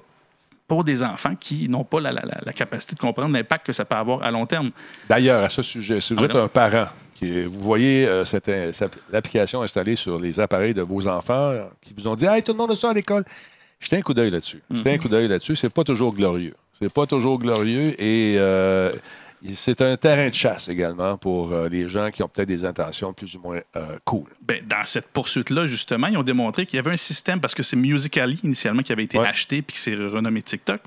[0.67, 3.73] pour des enfants qui n'ont pas la, la- la- la capacité de comprendre l'impact que
[3.73, 4.71] ça peut avoir à long terme.
[5.09, 8.47] D'ailleurs, à ce sujet, si vous Ah, êtes un parent, qui, vous voyez euh, cette,
[8.49, 8.97] euh, cette-
[9.53, 12.57] installée sur les appareils de vos enfants euh, qui vous ont dit Hey, tout le
[12.57, 13.25] monde a ça à l'école.
[13.83, 14.61] Jetez un coup d'œil là-dessus.
[14.71, 14.93] Jetez Mm-hmm.
[14.93, 15.55] un coup d'œil là-dessus.
[15.55, 16.55] C'est pas toujours glorieux.
[16.79, 18.91] C'est pas toujours glorieux et euh,
[19.55, 23.13] c'est un terrain de chasse également pour euh, les gens qui ont peut-être des intentions
[23.13, 24.23] plus ou moins euh, cool.
[24.41, 27.61] Ben, dans cette poursuite-là, justement, ils ont démontré qu'il y avait un système, parce que
[27.61, 29.27] c'est Musical.ly initialement qui avait été Ouais.
[29.27, 30.81] acheté puis qui s'est renommé TikTok.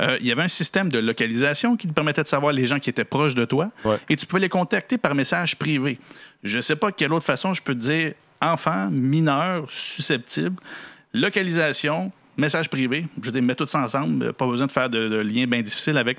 [0.00, 2.78] Euh, il y avait un système de localisation qui te permettait de savoir les gens
[2.78, 3.98] qui étaient proches de toi Ouais.
[4.08, 5.98] et tu pouvais les contacter par message privé.
[6.42, 10.56] Je ne sais pas quelle autre façon je peux te dire enfant, mineur, susceptible,
[11.12, 13.06] localisation, message privé.
[13.22, 15.96] Je dire, mets tout ça ensemble, pas besoin de faire de, de liens bien difficiles
[15.98, 16.18] avec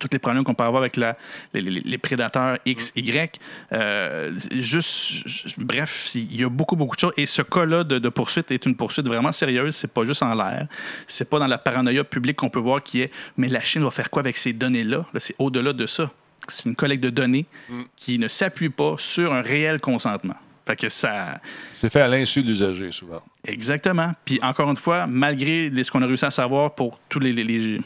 [0.00, 1.16] tous les problèmes qu'on peut avoir avec la-
[1.54, 3.38] les, les- les prédateurs X, Y.
[3.72, 5.24] Euh, juste,
[5.58, 7.12] bref, il y a beaucoup, beaucoup de choses.
[7.16, 9.74] Et ce cas-là de, de poursuite est une poursuite vraiment sérieuse.
[9.76, 10.66] C'est pas juste en l'air.
[11.06, 13.90] C'est pas dans la paranoïa publique qu'on peut voir qui est mais la Chine va
[13.90, 15.06] faire quoi avec ces données-là?
[15.14, 16.10] Là, c'est au-delà de ça.
[16.48, 17.46] C'est une collecte de données
[17.96, 20.36] qui ne s'appuie pas sur un réel consentement.
[20.66, 21.40] Fait que ça.
[21.72, 23.22] C'est fait à l'insu de l'usager souvent.
[23.46, 24.12] Exactement.
[24.24, 27.44] Puis encore une fois, malgré ce qu'on a réussi à savoir pour tous les, les-
[27.44, 27.80] les-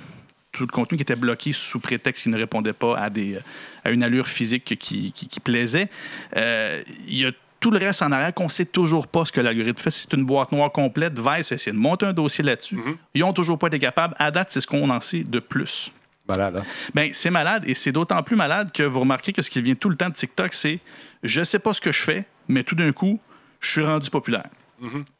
[0.53, 3.39] tout le contenu qui était bloqué sous prétexte qu'il ne répondait pas à, des,
[3.85, 5.89] à une allure physique qui, qui- qui plaisait,
[6.37, 7.31] euh, il y a
[7.61, 9.91] tout le reste en arrière qu'on ne sait toujours pas ce que l'algorithme fait.
[9.91, 11.13] C'est une boîte noire complète.
[11.19, 12.79] Vice a essayé de monter un dossier là-dessus.
[13.15, 14.15] Ils n'ont toujours pas été capables.
[14.19, 15.93] À date, c'est ce qu'on en sait de plus.
[16.27, 16.65] Malade, hein?
[16.95, 19.75] Ben, c'est malade et c'est d'autant plus malade que vous remarquez que ce qui vient
[19.75, 20.79] tout le temps de TikTok, c'est
[21.23, 23.21] je sais pas ce que je fais, mais tout d'un coup,
[23.61, 24.47] je suis rendu populaire.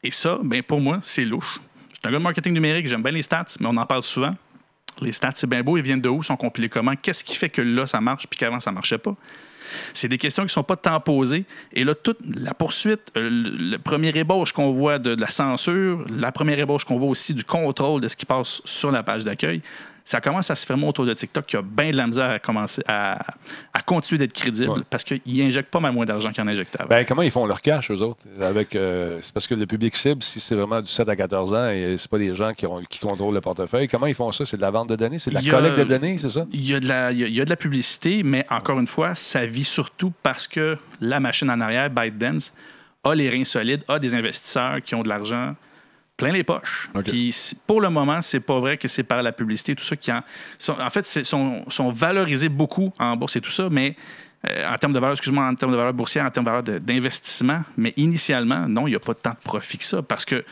[0.03, 1.59] Et ça, ben, pour moi, c'est louche.
[1.91, 4.03] Je suis un gars de marketing numérique, j'aime bien les stats, mais on en parle
[4.03, 4.35] souvent.
[5.01, 7.49] Les stats, c'est bien beau, ils viennent de où, sont compilés comment, qu'est-ce qui fait
[7.49, 9.15] que là, ça marche, puis qu'avant, ça marchait pas?
[9.93, 11.45] C'est des questions qui ne sont pas tant posées.
[11.71, 16.05] Et là, toute la poursuite, euh, le, premier ébauche qu'on voit de, de la censure,
[16.09, 19.23] la première ébauche qu'on voit aussi du contrôle de ce qui passe sur la page
[19.23, 19.61] d'accueil,
[20.11, 22.39] ça commence à se fermer autour de TikTok qui a bien de la misère à
[22.39, 23.17] commencer à,
[23.73, 24.81] à continuer d'être crédible Ouais.
[24.89, 26.89] parce qu'ils n'injectent pas mal moins d'argent qu'ils en injectaient avant.
[26.89, 28.25] Ben, comment ils font leur cash, eux autres?
[28.41, 31.53] Avec, euh, c'est parce que le public cible, si c'est vraiment du 7 à 14
[31.53, 34.31] ans et c'est pas des gens qui, ont, qui contrôlent le portefeuille, comment ils font
[34.31, 34.45] ça?
[34.45, 35.17] C'est de la vente de données?
[35.19, 36.45] C'est de la a- collecte de données, c'est ça?
[36.51, 38.45] Il y, a de la, il y a- il y a de la publicité, mais
[38.49, 42.53] encore une fois, ça vit surtout parce que la machine en arrière, ByteDance,
[43.05, 45.55] a les reins solides, a des investisseurs qui ont de l'argent
[46.25, 46.89] plein les poches.
[47.11, 47.35] Puis
[47.67, 50.21] pour le moment, c'est pas vrai que c'est par la publicité, tout ça qui en.
[50.57, 53.95] sont- en fait, sont, sont valorisés beaucoup en bourse et tout ça, mais
[54.49, 56.79] euh, en termes de valeur, excuse-moi, en termes de valeur boursière, en termes de valeur
[56.81, 60.43] d'investissement, mais initialement, non, il n'y a pas tant de profit que ça parce que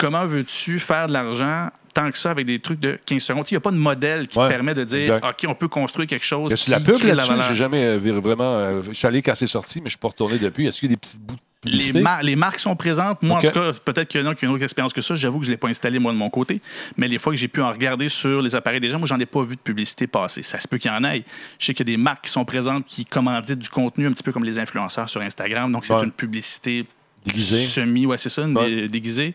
[0.00, 3.44] comment veux-tu faire de l'argent tant que ça avec des trucs de 15 secondes?
[3.50, 5.24] Il n'y a pas de modèle qui Ouais, te permet de dire exact.
[5.44, 6.52] OK, on peut construire quelque chose.
[6.52, 7.32] Est-ce qui la pub là-dessus?
[7.48, 8.54] J'ai jamais euh, vu vraiment.
[8.54, 10.66] euh, je suis allé quand c'est sorti, mais je suis pas retourné depuis.
[10.66, 12.00] Est-ce qu'il y a des petits bouts de Les, publicité?
[12.00, 13.22] mar- les marques sont présentes.
[13.22, 15.00] Moi, en tout cas, peut-être qu'il y en a qui ont une autre expérience que
[15.02, 15.14] ça.
[15.14, 16.62] J'avoue que je ne l'ai pas installé, moi, de mon côté.
[16.96, 19.18] Mais les fois que j'ai pu en regarder sur les appareils des gens, moi, j'en
[19.18, 20.42] ai pas vu de publicité passer.
[20.42, 21.22] Ça se peut qu'il y en ait.
[21.58, 24.12] Je sais qu'il y a des marques qui sont présentes qui commanditent du contenu, un
[24.12, 25.70] petit peu comme les influenceurs sur Instagram.
[25.72, 26.04] Donc, c'est Ouais.
[26.04, 26.86] une publicité
[27.24, 27.62] Déguisée.
[27.64, 28.66] semi, ouais, c'est ça, une Ouais.
[28.70, 29.34] dé- déguisée.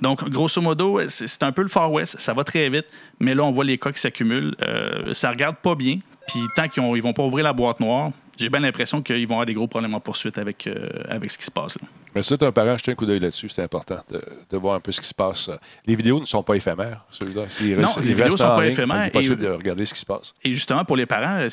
[0.00, 2.20] Donc, grosso modo, c'est un peu le Far West.
[2.20, 2.86] Ça va très vite.
[3.20, 4.54] Mais là, on voit les cas qui s'accumulent.
[4.62, 5.98] Euh, ça regarde pas bien.
[6.28, 9.34] Puis, tant qu'ils ne vont pas ouvrir la boîte noire, j'ai bien l'impression qu'ils vont
[9.34, 11.76] avoir des gros problèmes en poursuite avec, euh, avec ce qui se passe.
[11.80, 11.88] là.
[12.14, 13.48] Mais si tu un parent, jetez un coup d'œil là-dessus.
[13.48, 15.50] C'est important de, de voir un peu ce qui se passe.
[15.86, 17.46] Les vidéos ne sont pas éphémères, celui-là.
[17.82, 20.00] Non, les vidéos restent sont pas ligne, éphémères C'est possible et- de regarder ce qui
[20.00, 20.32] se passe.
[20.44, 21.46] Et justement, pour les parents,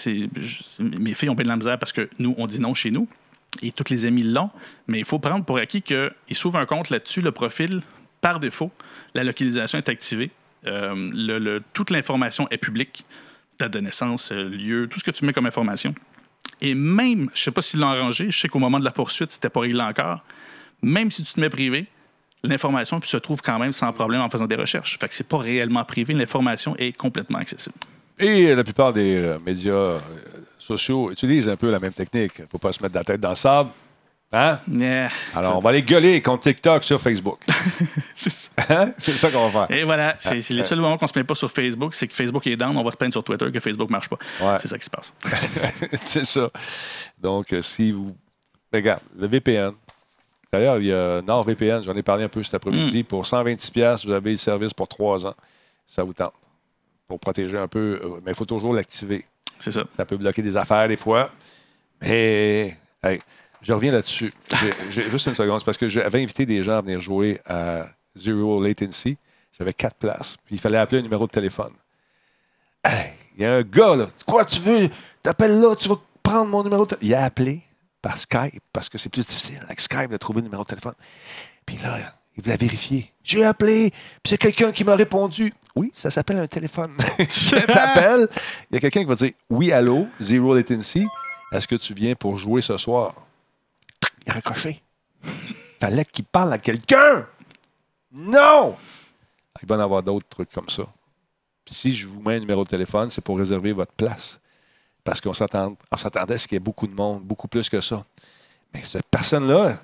[0.80, 3.07] mes filles ont bien de la misère parce que nous, on dit non chez nous
[3.61, 4.49] et tous les amis l'ont.
[4.87, 7.81] Mais il faut prendre pour acquis qu'ils s'ouvrent un compte là-dessus, le profil,
[8.21, 8.71] par défaut,
[9.13, 10.31] la localisation est activée.
[10.65, 13.05] Euh, toute l'information est publique.
[13.59, 15.93] Date de naissance, euh, lieu, tout ce que tu mets comme information.
[16.59, 18.91] Et même, je ne sais pas s'ils l'ont arrangé, je sais qu'au moment de la
[18.91, 20.23] poursuite, c'était pas réglé encore.
[20.81, 21.85] Même si tu te mets privé,
[22.43, 24.97] l'information se trouve quand même sans problème en faisant des recherches.
[24.99, 27.75] Fait que c'est pas réellement privé, l'information est complètement accessible.
[28.17, 29.99] Et la plupart des euh, médias
[30.66, 32.34] sociaux utilisent un peu la même technique.
[32.39, 33.70] Il ne faut pas se mettre la tête dans le sable.
[34.32, 34.59] Hein?
[34.70, 35.09] Yeah.
[35.34, 37.39] Alors, on va aller gueuler contre TikTok sur Facebook.
[38.16, 38.49] C'est ça.
[38.70, 38.91] Hein?
[38.97, 39.78] C'est ça qu'on va faire.
[39.78, 42.13] Et voilà, c'est c'est les seuls moments qu'on se plaint pas sur Facebook, c'est que
[42.16, 44.18] Facebook est down, on va se plaindre sur Twitter que Facebook marche pas.
[44.41, 44.57] Ouais.
[44.59, 45.13] C'est ça qui se passe.
[45.93, 46.49] c'est ça.
[47.22, 48.16] Donc, euh, si vous.
[48.74, 49.72] Regarde, le VPN.
[50.51, 53.03] D'ailleurs, il y a NordVPN, j'en ai parlé un peu cet après-midi.
[53.03, 55.36] Pour 126$, vous avez le service pour trois ans.
[55.88, 56.34] Ça vous tente.
[57.07, 57.99] Pour protéger un peu.
[58.03, 59.26] euh, Mais il faut toujours l'activer.
[59.59, 59.83] C'est ça.
[59.95, 61.31] Ça peut bloquer des affaires des fois.
[62.01, 63.19] Mais, hey,
[63.61, 64.33] je reviens là-dessus.
[64.89, 65.59] J'ai- juste une seconde.
[65.59, 67.85] C'est parce que j'avais invité des gens à venir jouer à
[68.15, 69.17] Zero Latency.
[69.57, 70.37] J'avais quatre places.
[70.45, 71.71] Puis il fallait appeler un numéro de téléphone.
[72.83, 74.07] Hey, il y a un gars, là.
[74.25, 74.89] Quoi, tu veux?
[75.23, 77.07] T'appelles là, tu vas prendre mon numéro de téléphone.
[77.09, 77.61] Il a appelé
[78.01, 80.93] par Skype parce que c'est plus difficile avec Skype de trouver le numéro de téléphone.
[81.65, 81.97] Puis là,
[82.37, 83.11] il voulait vérifier.
[83.23, 83.89] J'ai appelé,
[84.21, 85.51] puis c'est quelqu'un qui m'a répondu.
[85.76, 86.95] Oui, ça s'appelle un téléphone.
[87.17, 88.28] tu t'appelles,
[88.71, 91.05] il y a quelqu'un qui va dire Oui, allô, Zero Latency,
[91.51, 93.13] est-ce que tu viens pour jouer ce soir?
[94.26, 94.82] Il a raccroché.
[95.80, 97.26] Fallait qu'il parle à quelqu'un.
[98.13, 98.76] Non!
[99.61, 100.84] Il va y en avoir d'autres trucs comme ça.
[101.67, 104.39] Si je vous mets un numéro de téléphone, c'est pour réserver votre place.
[105.03, 107.69] Parce qu'on s'attend- on s'attendait à ce qu'il y ait beaucoup de monde, beaucoup plus
[107.69, 108.03] que ça.
[108.73, 109.78] Mais cette personne-là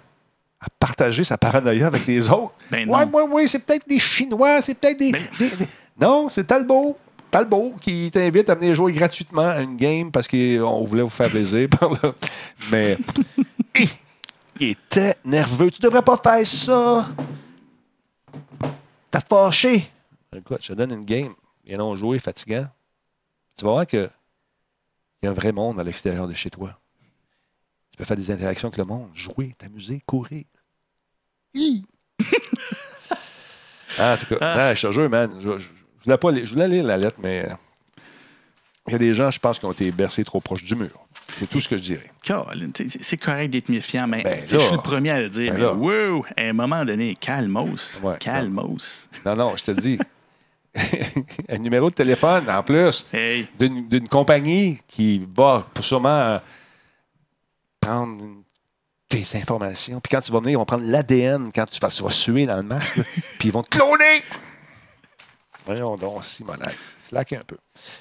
[0.59, 2.53] a partagé sa paranoïa avec les autres.
[2.69, 5.67] Ben ouais, ouais, ouais, c'est peut-être des Chinois, c'est peut-être des, Ben- des- des-
[5.99, 6.97] Non, c'est Talbot.
[7.29, 11.29] Talbot qui t'invite à venir jouer gratuitement à une game parce qu'on voulait vous faire
[11.29, 11.69] plaisir.
[12.71, 12.97] Mais
[14.59, 15.71] il était nerveux.
[15.71, 17.09] Tu devrais pas faire ça.
[19.09, 19.89] T'as fâché.
[20.35, 21.33] Écoute, je te donne une game.
[21.65, 22.65] Viens donc jouer, fatigant.
[23.57, 24.09] Tu vas voir que
[25.21, 26.77] il y a un vrai monde à l'extérieur de chez toi.
[27.91, 30.45] Tu peux faire des interactions avec le monde, jouer, t'amuser, courir.
[31.53, 31.85] Hi!
[33.99, 35.69] ah, en tout cas, ah, je te jure, man, je, je-
[36.01, 37.53] je voulais pas li- je voulais lire la lettre, mais euh,
[38.87, 41.05] il y a des gens, je pense, qui ont été bercés trop proche du mur.
[41.33, 42.11] C'est tout ce que je dirais.
[43.01, 45.53] C'est correct d'être méfiant, mais Ben je suis le premier à le dire.
[45.53, 48.01] Ben mais wow, à un moment donné, calmos.
[48.03, 49.07] Ouais, calmos.
[49.25, 49.97] Non, non, je te dis.
[51.49, 56.39] un numéro de téléphone, en plus, Hey, d'une compagnie qui va sûrement euh,
[57.79, 58.23] prendre
[59.09, 59.99] tes informations.
[59.99, 62.45] Puis quand tu vas venir, ils vont prendre l'ADN quand tu vas, tu vas suer
[62.45, 62.99] dans le masque.
[63.39, 64.23] puis ils vont te cloner.
[65.71, 66.75] Voyons donc, Simonac.
[66.97, 67.55] Slack un peu.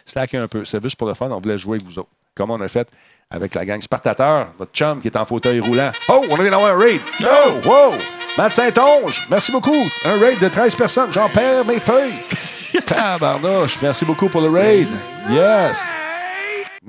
[0.05, 0.65] Slack un peu.
[0.65, 2.09] C'est juste pour le fun, on voulait jouer avec vous autres.
[2.35, 2.89] Comme on a fait
[3.31, 5.93] avec la gang Spartateur, votre chum qui est en fauteuil roulant.
[6.09, 7.01] Oh, on vient d'avoir un raid.
[7.23, 7.95] Oh, wow!
[8.37, 9.85] Matt Saint-Onge, merci beaucoup.
[10.05, 11.13] Un raid de 13 personnes.
[11.13, 12.25] J'en perds mes feuilles.
[12.87, 14.89] Tabarnouche, merci beaucoup pour le raid.
[15.31, 15.79] Yes.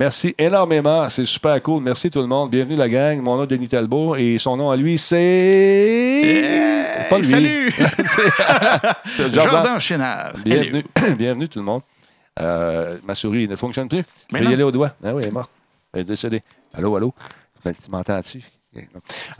[0.02, 1.08] Merci énormément.
[1.10, 1.84] C'est super cool.
[1.84, 2.49] Merci tout le monde.
[2.49, 3.22] Bienvenue la gang.
[3.22, 7.06] Mon nom est Denis Talbot et son nom à lui, c'est.
[7.08, 7.24] Pas lui.
[7.24, 7.70] Salut!
[9.16, 9.32] Jordan.
[9.32, 10.34] Jordan Chénard.
[10.43, 10.84] Bienvenue.
[11.20, 11.84] Bienvenue tout le monde.
[12.39, 14.02] Euh, ma souris ne fonctionne plus.
[14.34, 14.95] Mais je vais y aller au doigt.
[15.04, 15.52] Ah oui, elle est morte.
[15.93, 16.41] Elle est décédée.
[16.74, 17.14] Allô, allô?
[17.64, 18.41] Ben, tu m'entends-tu?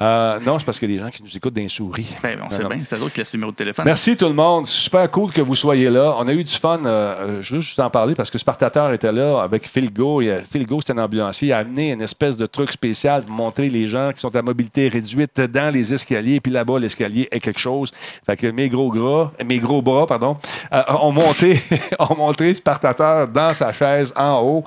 [0.02, 2.08] Euh, non, c'est parce qu'il y a des gens qui nous écoutent d'un souris.
[2.22, 3.86] Ben, on sait Non, bien, c'est eux qui laissent le numéro de téléphone.
[3.86, 4.68] Merci tout le monde.
[4.68, 6.16] Super cool que vous soyez là.
[6.20, 6.82] On a eu du fun.
[6.86, 10.22] euh, euh, juste, juste en parler parce que Spartateur était là avec Phil Go.
[10.52, 11.50] Phil Go, c'est un ambulancier.
[11.50, 14.42] Il a amené une espèce de truc spécial pour montrer les gens qui sont à
[14.42, 16.42] mobilité réduite dans les escaliers.
[16.42, 17.92] Puis là-bas, l'escalier est quelque chose.
[18.26, 20.36] Fait que mes gros gras, mes gros bras, pardon,
[20.74, 21.62] euh, ont monté,
[22.00, 24.64] ont montré Spartateur dans sa chaise en haut.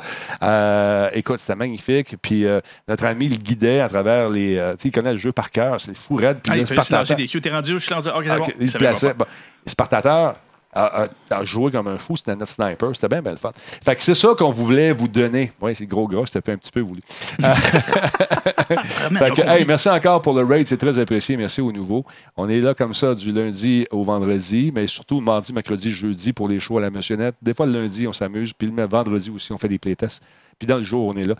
[1.13, 2.17] Écoute, c'était magnifique.
[2.23, 2.47] Puis
[2.89, 4.54] notre ami le guidait à travers les.
[4.59, 5.81] Euh, il connaît le jeu par cœur.
[5.81, 6.39] C'est fou raide.
[6.43, 7.41] Puis Ah, il lancer des cues.
[7.41, 7.73] T'es rendu?
[7.75, 8.09] Je suis rendu.
[8.09, 8.53] Ok, c'est OK, bon.
[8.61, 9.15] il plaçait.
[9.15, 9.25] Bon,
[9.67, 10.37] Spartateur
[10.77, 12.17] a, a- a joué comme un fou.
[12.17, 12.91] C'était notre sniper.
[12.95, 13.53] C'était bien, bien le fun.
[13.55, 15.53] Fait que c'est ça qu'on voulait vous donner.
[15.61, 16.27] Oui, c'est gros gros.
[16.27, 17.01] C'était un petit peu voulu.
[17.39, 20.67] Fait que, hey, merci encore pour le raid.
[20.67, 21.37] C'est très apprécié.
[21.37, 22.05] Merci aux nouveaux.
[22.37, 26.49] On est là comme ça du lundi au vendredi, mais surtout mardi, mercredi, jeudi pour
[26.49, 27.37] les shows à la Monsionnette.
[27.43, 28.53] Des fois, le lundi, on s'amuse.
[28.53, 30.23] Puis le vendredi aussi, on fait des playtests.
[30.59, 31.35] Puis dans le jour, on est là.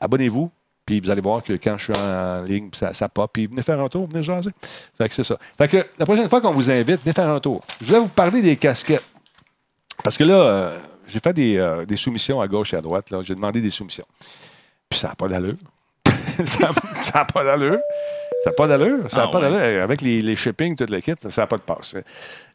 [0.00, 0.50] Abonnez-vous.
[0.86, 3.30] Puis vous allez voir que quand je suis en ligne, ça, ça pop.
[3.32, 4.50] Puis venez faire un tour, venez jaser.
[4.98, 5.38] Fait que c'est ça.
[5.56, 7.60] Fait que la prochaine fois qu'on vous invite, venez faire un tour.
[7.80, 9.04] Je voulais vous parler des casquettes.
[10.02, 13.10] Parce que là, euh, j'ai fait des, euh, des soumissions à gauche et à droite.
[13.10, 13.20] là.
[13.22, 14.04] J'ai demandé des soumissions.
[14.90, 15.56] Puis ça n'a pas d'allure.
[16.44, 16.72] ça
[17.14, 17.78] n'a pas d'allure.
[18.42, 19.10] Ça n'a pas d'allure.
[19.10, 19.50] Ça n'a Ah pas ouais.
[19.50, 19.82] d'allure.
[19.82, 21.96] Avec les, les shipping, tout le kit, ça n'a pas de passe.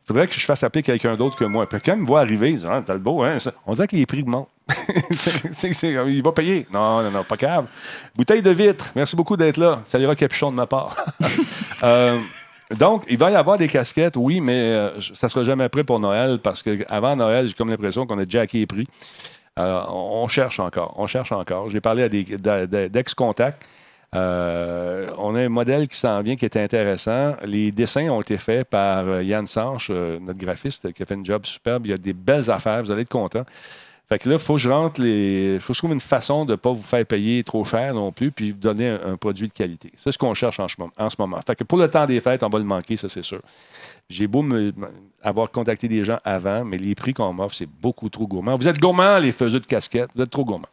[0.09, 1.69] Faudrait que je fasse appeler quelqu'un d'autre que moi.
[1.69, 3.37] Puis quand il me voit arriver, il dit Ah, beau, hein?
[3.37, 4.23] ça- On dirait que les prix
[5.11, 6.65] c'est- il va payer.
[6.73, 7.65] Non, non, non, pas grave.
[8.15, 8.91] Bouteille de vitre.
[8.95, 9.81] Merci beaucoup d'être là.
[9.85, 10.95] Ça ira capuchon de ma part.
[11.83, 12.19] Euh,
[12.77, 15.85] donc, il va y avoir des casquettes, oui, mais euh, ça ne sera jamais prêt
[15.85, 18.85] pour Noël parce qu'avant Noël, j'ai comme l'impression qu'on a déjà acquis les prix.
[19.59, 20.93] Euh, on cherche encore.
[20.97, 21.69] On cherche encore.
[21.69, 22.23] J'ai parlé à des
[22.89, 23.63] d'ex-contacts.
[24.15, 27.35] Euh, on a un modèle qui s'en vient qui est intéressant.
[27.45, 31.13] Les dessins ont été faits par euh, Yann Sanche, euh, notre graphiste, qui a fait
[31.13, 31.85] une job superbe.
[31.85, 32.81] Il y a des belles affaires.
[32.83, 33.45] Vous allez être contents.
[34.07, 35.59] Fait que là, il faut que je rentre les.
[35.61, 38.11] faut que je trouve une façon de ne pas vous faire payer trop cher non
[38.11, 39.91] plus, puis vous donner un, un produit de qualité.
[39.97, 41.41] C'est ce qu'on cherche en, ce moment- en.
[41.45, 43.39] Fait que pour le temps des fêtes, on va le manquer, ça c'est sûr.
[44.09, 44.43] J'ai beau
[45.21, 48.55] avoir contacté des gens avant, mais les prix qu'on m'offre, c'est beaucoup trop gourmand.
[48.57, 50.65] Vous êtes gourmands, les faiseux de casquettes, vous êtes trop gourmands.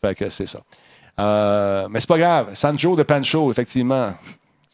[0.00, 0.58] Fait que c'est ça.
[1.20, 2.54] Euh, mais c'est pas grave.
[2.54, 4.12] Sancho de Pancho, effectivement.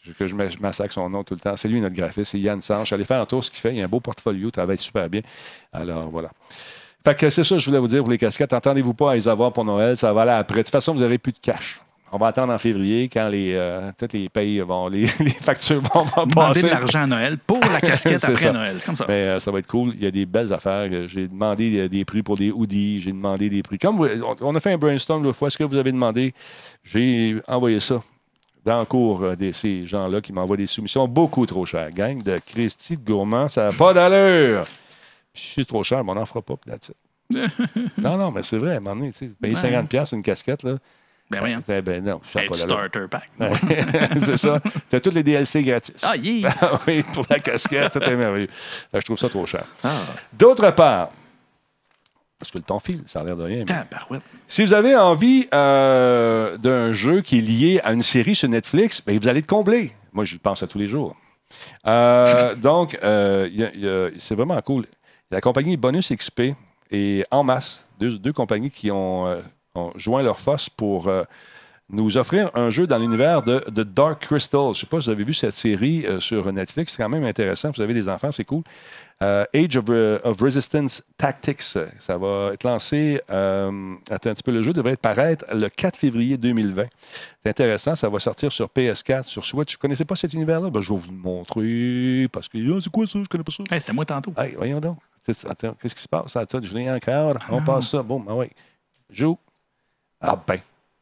[0.03, 1.57] Je- Que je massacre son nom tout le temps.
[1.57, 2.93] C'est lui notre graphiste, c'est Yann Sanche.
[2.93, 3.75] Allez faire un tour ce qu'il fait.
[3.75, 5.21] Il a un beau portfolio, il travaille super bien.
[5.73, 6.31] Alors voilà.
[7.05, 8.53] Fait que c'est ça que je voulais vous dire pour les casquettes.
[8.53, 10.59] Attendez-vous pas à les avoir pour Noël, ça va aller après.
[10.59, 11.81] De toute façon, vous n'aurez plus de cash.
[12.13, 16.03] On va attendre en février quand les, euh, les payes vont, les, les factures vont,
[16.03, 16.63] vont Demander passer.
[16.63, 18.53] de l'argent à Noël pour la casquette après ça.
[18.53, 18.77] Noël.
[18.79, 19.05] C'est comme ça.
[19.09, 19.93] Mais euh, ça va être cool.
[19.95, 20.89] Il y a des belles affaires.
[20.91, 23.01] Euh, J'ai demandé euh, des prix pour des hoodies.
[23.01, 23.79] J'ai demandé des prix.
[23.79, 24.09] Comme vous-
[24.41, 26.35] on- a fait un brainstorm l'autre fois, ce que vous avez demandé,
[26.83, 28.03] j'ai envoyé ça
[28.65, 31.91] dans le cours euh, de ces gens-là qui m'envoient des soumissions beaucoup trop chères.
[31.93, 34.65] Gang de Christy de Gourmand, ça n'a pas d'allure.
[35.33, 36.55] Puis Si c'est trop cher, mais on n'en fera pas.
[37.99, 38.75] non, non, mais c'est vrai.
[38.75, 39.61] À un moment donné, payer Ouais.
[39.61, 40.77] 50$ piastres une casquette, là.
[41.31, 41.63] Ben voyons.
[41.67, 42.89] Ben, ben non, Hey, pas du d'allure.
[42.91, 43.31] starter pack.
[44.19, 44.61] c'est ça.
[44.89, 45.95] Tu as tous les DLC gratis.
[46.03, 46.53] Ah, yeah!
[46.61, 48.49] Ah oui, pour la casquette, tout est merveilleux.
[48.95, 49.65] Euh, Je trouve ça trop cher.
[49.85, 50.01] Ah,
[50.33, 51.11] D'autre part,
[52.39, 53.65] parce que le temps file, ça a l'air de rien.
[54.11, 54.19] mais-.
[54.49, 59.03] Si vous avez envie euh, d'un jeu qui est lié à une série sur Netflix,
[59.07, 59.93] ben, vous allez être comblé.
[60.13, 61.15] Moi, je pense à tous les jours.
[61.87, 64.87] Euh, donc, euh, c'est vraiment cool.
[65.31, 66.55] La compagnie Bonus XP
[66.91, 69.27] et En Masse, deux, deux compagnies qui ont,
[69.75, 71.25] ont joint leurs forces pour euh,
[71.93, 74.61] nous offrir un jeu dans l'univers de, de Dark Crystal.
[74.67, 76.93] Je ne sais pas si vous avez vu cette série euh, sur Netflix.
[76.97, 77.71] C'est quand même intéressant.
[77.75, 78.63] Vous avez des enfants, c'est cool.
[79.23, 79.89] Euh, Age of,
[80.25, 81.63] of Resistance Tactics.
[81.99, 83.21] Ça va être lancé.
[83.31, 86.85] euh, attends un petit peu, le jeu devrait paraître le 4 février 2020.
[87.43, 87.95] C'est intéressant.
[87.95, 89.73] Ça va sortir sur PS4, sur Switch.
[89.75, 90.71] Vous ne connaissez pas cet univers-là?
[90.71, 93.19] Ben, je vais vous le montrer parce que Ah, c'est quoi ça?
[93.23, 93.63] Je connais pas ça.
[93.71, 94.33] Hey, C'était moi tantôt.
[94.39, 94.99] Hey, voyons donc.
[95.27, 96.35] Qu'est-ce qui se passe?
[96.37, 97.35] Attends, je l'ai encore.
[97.51, 98.03] On passe ça.
[98.03, 98.47] Boum, ah oui.
[99.11, 99.37] Joue.
[100.21, 100.59] Ah ben.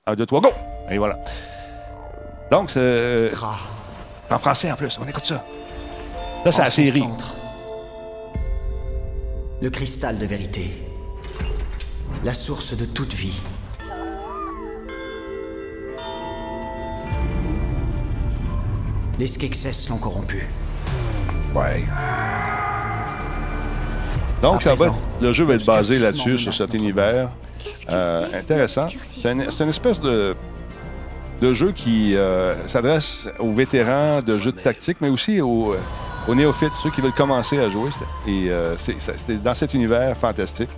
[0.06, 0.50] Un, deux, trois, go!
[0.90, 1.18] Et voilà.
[2.50, 3.30] Donc, c'est
[4.30, 4.98] en français en plus.
[5.00, 5.44] On écoute ça.
[6.44, 7.00] Là, c'est la série.
[7.00, 7.34] centre.
[9.60, 10.70] Le cristal de vérité.
[12.24, 13.40] La source de toute vie.
[19.18, 20.48] Les Skeksis l'ont corrompu.
[21.54, 21.84] Ouais.
[24.42, 24.86] Donc, ça va,
[25.20, 27.28] le jeu va être basé là-dessus, sur cet univers.
[27.58, 28.36] Qu'est-ce que Euh, c'est?
[28.38, 28.88] intéressant.
[29.02, 30.34] C'est une, c'est une espèce de,
[31.42, 35.78] de jeu qui euh, s'adresse aux vétérans de jeux de tactique, mais aussi aux, euh,
[36.28, 37.90] aux néophytes, ceux qui veulent commencer à jouer.
[38.26, 40.70] Et euh, c'est dans cet univers fantastique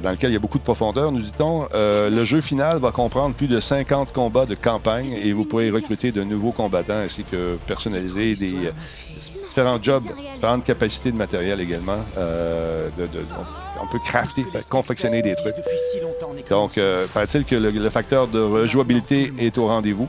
[0.00, 1.68] dans lequel il y a beaucoup de profondeur, nous dit-on.
[1.74, 5.70] Euh, le jeu final va comprendre plus de 50 combats de campagne et vous pourrez
[5.70, 8.72] recruter de nouveaux combattants ainsi que personnaliser des euh,
[9.46, 10.02] différents jobs,
[10.34, 11.98] différentes capacités de matériel également.
[12.18, 13.24] Euh, de- de-
[13.82, 15.54] on, peut crafter, confectionner des trucs.
[16.48, 20.08] Donc, euh, paraît-il que le, le facteur de rejouabilité est au rendez-vous.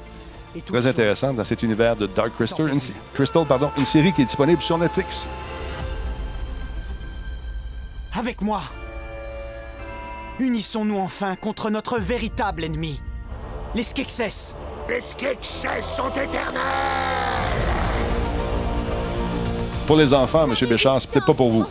[0.65, 2.79] Très intéressant dans cet univers de Dark Crystal, une,
[3.13, 5.27] Crystal, pardon, une série qui est disponible sur Netflix.
[8.17, 8.61] Avec moi
[10.39, 13.01] Unissons-nous enfin contre notre véritable ennemi.
[13.73, 14.55] Les Skeksis
[19.87, 20.53] Pour les enfants, M.
[20.67, 21.65] Béchard, c'est peut-être pas pour vous.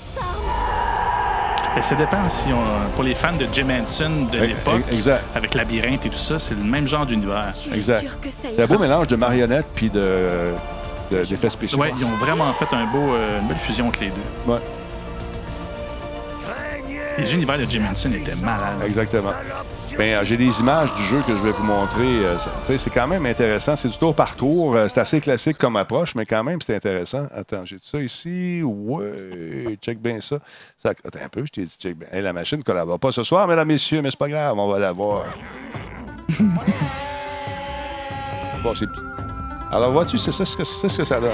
[1.74, 5.24] Ben, ça dépend si on- pour les fans de Jim Henson de l'époque, exact.
[5.34, 7.50] avec Labyrinthe et tout ça, c'est le même genre d'univers.
[7.74, 8.06] Exact.
[8.30, 10.52] C'est un beau mélange de marionnettes puis de,
[11.10, 11.78] de- d'effets spéciaux.
[11.80, 14.52] Ouais, ils ont vraiment fait un beau, euh, une belle fusion entre les deux.
[14.52, 14.60] Ouais,
[17.18, 18.82] Les univers de Jim Henson étaient malades.
[18.84, 19.30] exactement.
[19.96, 22.02] Ben, euh, j'ai des images du jeu que je vais vous montrer.
[22.24, 23.76] euh, ça- tu sais, c'est quand même intéressant.
[23.76, 24.74] C'est du tour par tour.
[24.74, 27.26] Euh, c'est assez classique comme approche, mais quand même, c'est intéressant.
[27.32, 28.60] Attends, j'ai ça ici?
[28.64, 30.38] Ouais, check bien ça.
[30.76, 30.90] ça.
[30.90, 32.08] Attends un peu, je t'ai dit check bien.
[32.10, 34.68] Hey, la machine ne collabore pas ce soir, mesdames, messieurs, mais c'est pas grave, on
[34.68, 35.24] va la voir.
[38.64, 38.86] bon, c'est...
[39.70, 41.30] Alors, vois-tu, c'est ça ce que, c'est ce que ça donne.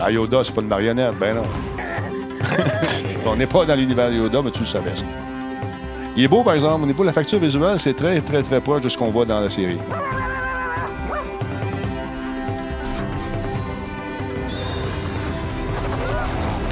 [0.00, 1.42] Ah, Yoda, c'est pas une marionnette, ben non.
[3.26, 5.04] On n'est pas dans l'univers de Yoda, mais tu le savais, ça.
[6.16, 8.60] Il est beau, par exemple, au niveau de la facture visuelle, c'est très, très, très
[8.60, 9.78] proche de ce qu'on voit dans la série.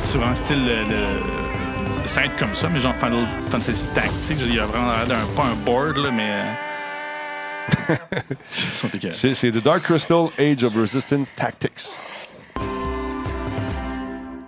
[0.04, 0.68] C'est vraiment style.
[2.04, 5.06] Ça va être comme ça, mais genre Final Fantasy Tactics, il y a vraiment l'air
[5.06, 5.26] d'un.
[5.34, 6.30] Pas un board, là, mais.
[7.90, 7.96] euh,
[9.24, 11.98] c'est The Dark Crystal Age of Resistance Tactics.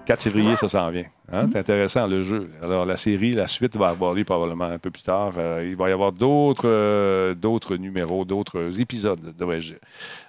[0.09, 1.04] 4 février, ça s'en vient.
[1.32, 1.48] Hein?
[1.52, 2.48] C'est intéressant, le jeu.
[2.62, 5.32] Alors, la série, la suite va avoir lieu probablement un peu plus tard.
[5.36, 9.78] Euh, il va y avoir d'autres euh, d'autres numéros, d'autres épisodes, devrais-je dire.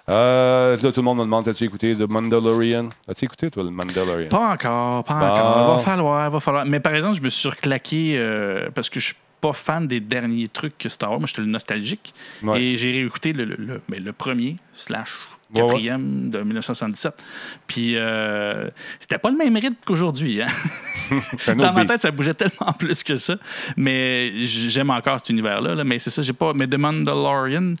[0.08, 2.90] Euh, là, tout le monde me demande as-tu écouté The Mandalorian?
[3.08, 4.28] As-tu écouté, toi, le Mandalorian?
[4.28, 5.26] Pas encore, pas Bon.
[5.26, 5.76] encore.
[5.76, 6.64] Va falloir, va falloir.
[6.66, 10.00] Mais par exemple, je me suis reclaqué euh, parce que je suis pas fan des
[10.00, 11.20] derniers trucs que Star Wars.
[11.20, 12.12] Moi, j'étais le nostalgique.
[12.42, 12.62] Ouais.
[12.62, 15.12] Et j'ai réécouté le, le, le- ben, le premier, slash
[15.54, 15.68] Ouais, ouais.
[15.68, 17.14] quatrième de 1977.
[17.66, 18.68] Puis, euh,
[19.00, 20.40] c'était pas le même rythme qu'aujourd'hui.
[20.42, 20.46] Hein?
[21.56, 23.36] Dans ma tête, ça bougeait tellement plus que ça.
[23.76, 25.74] Mais j'aime encore cet univers-là.
[25.74, 25.84] là.
[25.84, 26.52] Mais c'est ça, j'ai pas.
[26.54, 27.74] Mais The Mandalorian,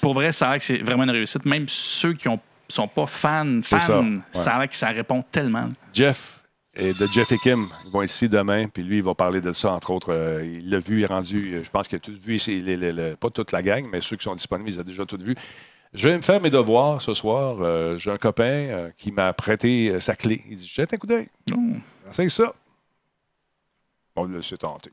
[0.00, 1.44] pour vrai, ça a que c'est vraiment une réussite.
[1.46, 4.18] Même ceux qui ont sont pas fans, C'est ça, fans, ouais.
[4.30, 5.68] ça a l'air que ça répond tellement.
[5.92, 6.38] Jeff
[6.74, 9.52] et de Jeff et Kim ils vont ici demain, puis lui, il va parler de
[9.52, 10.10] ça, entre autres.
[10.10, 12.60] Euh, il l'a vu, il est rendu, euh, je pense qu'il a tout vu, ici,
[12.60, 15.04] les- les- les- pas toute la gang, mais ceux qui sont disponibles, ils ont déjà
[15.04, 15.34] tout vu.
[15.94, 17.56] Je vais me faire mes devoirs ce soir.
[17.60, 20.42] Euh, J'ai un copain euh, qui m'a prêté euh, sa clé.
[20.48, 21.28] Il dit Jette un coup d'œil.
[21.54, 21.58] Oh.
[22.12, 22.54] C'est ça.
[24.14, 24.90] On le s'est tenté.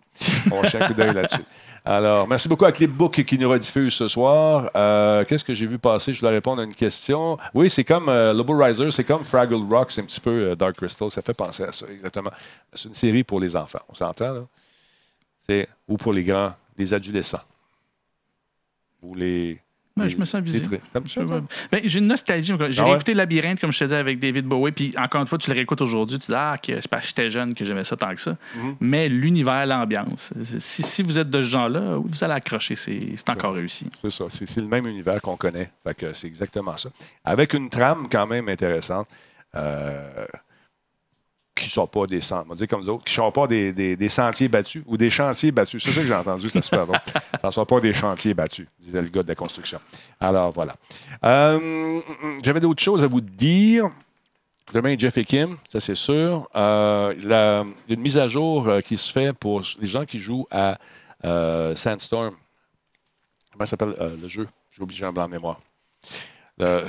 [0.49, 1.43] On jeter un coup d'œil là-dessus.
[1.83, 4.71] Alors, merci beaucoup à Clipbook qui nous rediffuse ce soir.
[4.75, 6.13] Euh, Qu'est-ce que j'ai vu passer?
[6.13, 7.37] Je dois répondre à une question.
[7.53, 10.55] Oui, c'est comme euh, Lobo Riser, c'est comme Fraggle Rock, c'est un petit peu euh,
[10.55, 11.11] Dark Crystal.
[11.11, 12.31] Ça fait penser à ça, exactement.
[12.73, 13.81] C'est une série pour les enfants.
[13.89, 14.41] On s'entend, là?
[15.45, 17.43] C'est, ou pour les grands, les adolescents.
[19.01, 19.59] Ou les.
[19.99, 20.61] Ouais, je me sens visé.
[20.93, 22.53] Ben, j'ai une nostalgie.
[22.69, 22.89] J'ai Ah ouais?
[22.91, 24.71] réécouté Labyrinthe, comme je te disais, avec David Bowie.
[24.71, 26.19] Puis encore une fois, tu le réécoutes aujourd'hui.
[26.19, 28.31] Tu dis, ah, que c'est parce que j'étais jeune que j'aimais ça tant que ça.
[28.31, 28.75] Mm-hmm.
[28.79, 30.33] Mais l'univers, l'ambiance.
[30.59, 32.75] Si, si vous êtes de ce genre-là, vous allez accrocher.
[32.75, 33.87] C'est encore réussi.
[34.01, 34.25] C'est ça.
[34.29, 35.69] C'est c'est le même univers qu'on connaît.
[35.83, 36.89] Fait que c'est exactement ça.
[37.25, 39.07] Avec une trame quand même intéressante.
[39.55, 40.25] euh,
[41.71, 43.47] qui ne sont pas des sentiers, on va dire comme d'autres, qui ne sont pas
[43.47, 45.83] des, des- des sentiers battus ou des chantiers battus.
[45.83, 46.99] C'est ça que j'ai entendu, c'est super drôle.
[47.41, 49.79] Ça ne soit pas des chantiers battus, disait le gars de la construction.
[50.19, 50.75] Alors voilà.
[51.25, 51.99] Euh,
[52.43, 53.85] J'avais d'autres choses à vous dire.
[54.73, 56.47] Demain, Jeff et Kim, ça c'est sûr.
[56.55, 59.87] Euh, la- il y a une mise à jour euh, qui se fait pour les
[59.87, 60.77] gens qui jouent à
[61.25, 62.35] euh, Sandstorm.
[63.51, 63.95] Comment ça s'appelle?
[64.21, 64.47] Le jeu?
[64.75, 65.59] J'ai oublié, j'ai un blanc de mémoire.
[66.59, 66.83] Le-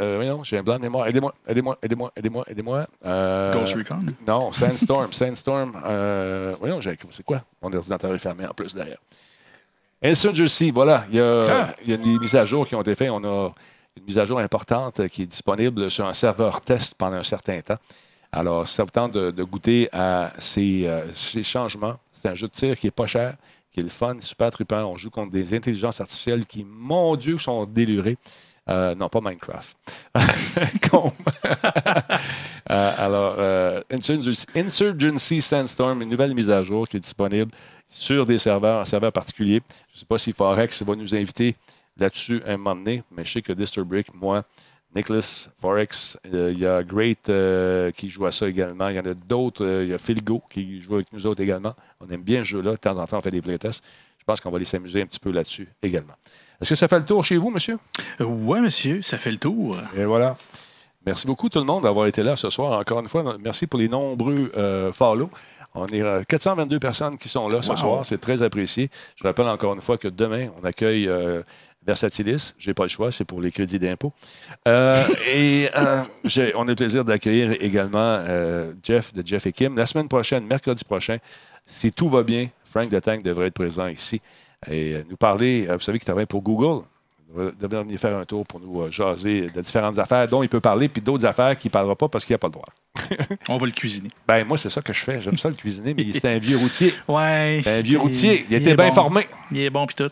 [0.00, 1.06] euh, voyons, j'ai un blanc de mémoire.
[1.06, 2.86] Aidez-moi, aidez-moi, aidez-moi, aidez-moi, aidez-moi.
[3.04, 3.98] Euh, Ghost Recon?
[4.26, 5.12] Non, Sandstorm.
[5.12, 5.80] Sandstorm.
[5.84, 7.42] Euh, voyons, j'ai- c'est quoi?
[7.62, 8.98] Mon ordinateur est fermé en plus derrière.
[10.02, 11.04] Insurgency, voilà.
[11.10, 11.68] Il y, a, Ah.
[11.84, 13.10] il y a des mises à jour qui ont été faites.
[13.10, 13.52] On a
[13.96, 17.60] une mise à jour importante qui est disponible sur un serveur test pendant un certain
[17.60, 17.78] temps.
[18.32, 22.34] Alors, si ça vous tente de, de goûter à ces, euh, ces changements, c'est un
[22.34, 23.36] jeu de tir qui est pas cher,
[23.72, 24.84] qui est le fun, super trippant.
[24.84, 28.16] On joue contre des intelligences artificielles qui, mon Dieu, sont délurées.
[28.68, 29.76] Euh, non, pas Minecraft.
[32.70, 37.50] Euh, alors, euh, Insurgency, Insurgency Sandstorm, une nouvelle mise à jour qui est disponible
[37.88, 39.60] sur des serveurs, un serveur particulier.
[39.90, 41.56] Je ne sais pas si Forex va nous inviter
[41.98, 44.44] là-dessus un moment donné, mais je sais que Disturbrick, moi,
[44.94, 48.88] Nicholas, Forex, euh, il y a Great euh, qui joue à ça également.
[48.88, 49.64] Il y en a d'autres.
[49.64, 51.74] euh, il y a Philgo qui joue avec nous autres également.
[52.00, 52.72] On aime bien ce jeu-là.
[52.72, 53.82] De temps en temps, on fait des playtests.
[54.18, 56.12] Je pense qu'on va aller s'amuser un petit peu là-dessus également.
[56.60, 57.78] Est-ce que ça fait le tour chez vous, monsieur?
[58.20, 59.76] Ouais, monsieur, ça fait le tour.
[59.96, 60.36] Et voilà.
[61.06, 62.78] Merci beaucoup tout le monde d'avoir été là ce soir.
[62.78, 64.52] Encore une fois, merci pour les nombreux
[64.92, 65.28] follow.
[65.74, 67.76] On est euh, 422 personnes qui sont là ce Wow.
[67.78, 68.06] soir.
[68.06, 68.90] C'est très apprécié.
[69.16, 71.08] Je rappelle encore une fois que demain, on accueille
[71.86, 72.54] Versatilis.
[72.58, 74.12] Je n'ai pas le choix, c'est pour les crédits d'impôt.
[74.68, 75.02] Euh,
[75.34, 79.76] et euh, j'ai- on a le plaisir d'accueillir également euh, Jeff de Jeff et Kim.
[79.76, 81.18] La semaine prochaine, mercredi prochain,
[81.66, 84.20] si tout va bien, Frank de Tank devrait être présent ici
[84.70, 85.66] et nous parler.
[85.66, 86.84] vous savez qu'il travaille pour Google.
[87.58, 90.60] Devrait venir faire un tour pour nous euh, jaser de différentes affaires dont il peut
[90.60, 92.68] parler, puis d'autres affaires qu'il ne parlera pas parce qu'il n'a pas le droit.
[93.48, 94.10] On va le cuisiner.
[94.28, 95.20] Ben, moi, c'est ça que je fais.
[95.22, 96.92] J'aime ça le cuisiner, mais c'est un vieux routier.
[97.08, 97.62] Ouais.
[97.66, 98.44] Un vieux Il- routier.
[98.48, 98.94] Il a il été est bien bon.
[98.94, 99.26] formé.
[99.50, 100.10] Il est bon, puis tout.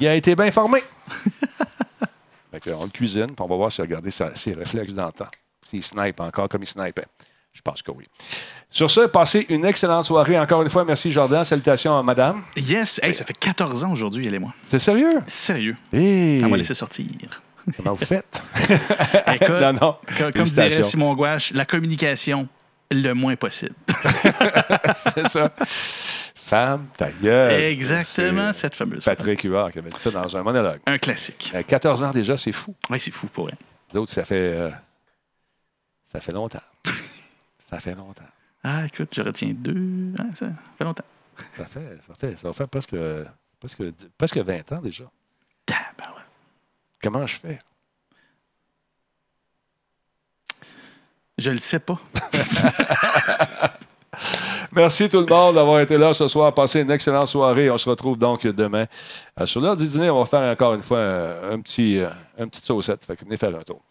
[0.00, 0.80] Il a été bien formé.
[2.62, 5.06] fait on le cuisine, puis on va voir s'il a gardé sa- ses réflexes dans
[5.06, 5.28] le temps.
[5.64, 7.04] S'il snipe encore comme il snipait.
[7.52, 8.04] Je pense que oui.
[8.74, 10.36] Sur ce, passez une excellente soirée.
[10.36, 11.44] Encore une fois, merci Jordan.
[11.44, 12.42] Salutations à madame.
[12.56, 12.98] Yes!
[13.04, 14.52] Hey, ça fait 14 ans aujourd'hui, elle et moi.
[14.64, 15.20] C'est sérieux?
[15.28, 15.76] Sérieux.
[15.92, 17.06] Hey, Ça m'a laissé sortir.
[17.76, 18.42] Comment vous faites?
[19.32, 19.96] Écoute, non, non.
[20.32, 22.48] comme, dirait Simon Gouache, la communication
[22.90, 23.76] le moins possible.
[24.92, 25.52] C'est ça.
[26.34, 27.52] Femme, ta gueule.
[27.52, 29.04] Exactement, cette fameuse.
[29.04, 30.80] Patrick Huard qui avait dit ça dans un monologue.
[30.86, 31.52] Un classique.
[31.54, 32.74] Euh, 14 ans déjà, c'est fou.
[32.90, 33.56] Ouais, c'est fou pour elle.
[33.92, 34.34] D'autres, ça fait.
[34.34, 34.70] euh,
[36.04, 36.58] ça fait longtemps.
[37.58, 38.24] ça fait longtemps.
[38.64, 40.14] Ah, écoute, je retiens deux.
[40.18, 40.46] Ah, ça
[40.78, 41.04] fait longtemps.
[41.52, 42.96] Ça fait, ça fait, ça faire presque,
[43.60, 43.82] presque,
[44.16, 45.04] presque 20 ans déjà.
[45.66, 46.24] Tabarouette.
[47.02, 47.58] Comment je fais?
[51.36, 52.00] Je le sais pas.
[54.72, 56.54] Merci tout le monde d'avoir été là ce soir.
[56.54, 57.70] Passez une excellente soirée.
[57.70, 58.86] On se retrouve donc demain.
[59.38, 62.08] Euh, sur l'heure du dîner, on va faire encore une fois un, un petit, euh,
[62.52, 63.04] saucette.
[63.04, 63.82] Fait que venez faire un tour.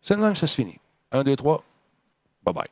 [0.00, 0.78] C'est le même, ça se finit.
[1.10, 1.64] Un, deux, trois.
[2.44, 2.68] Bye bye.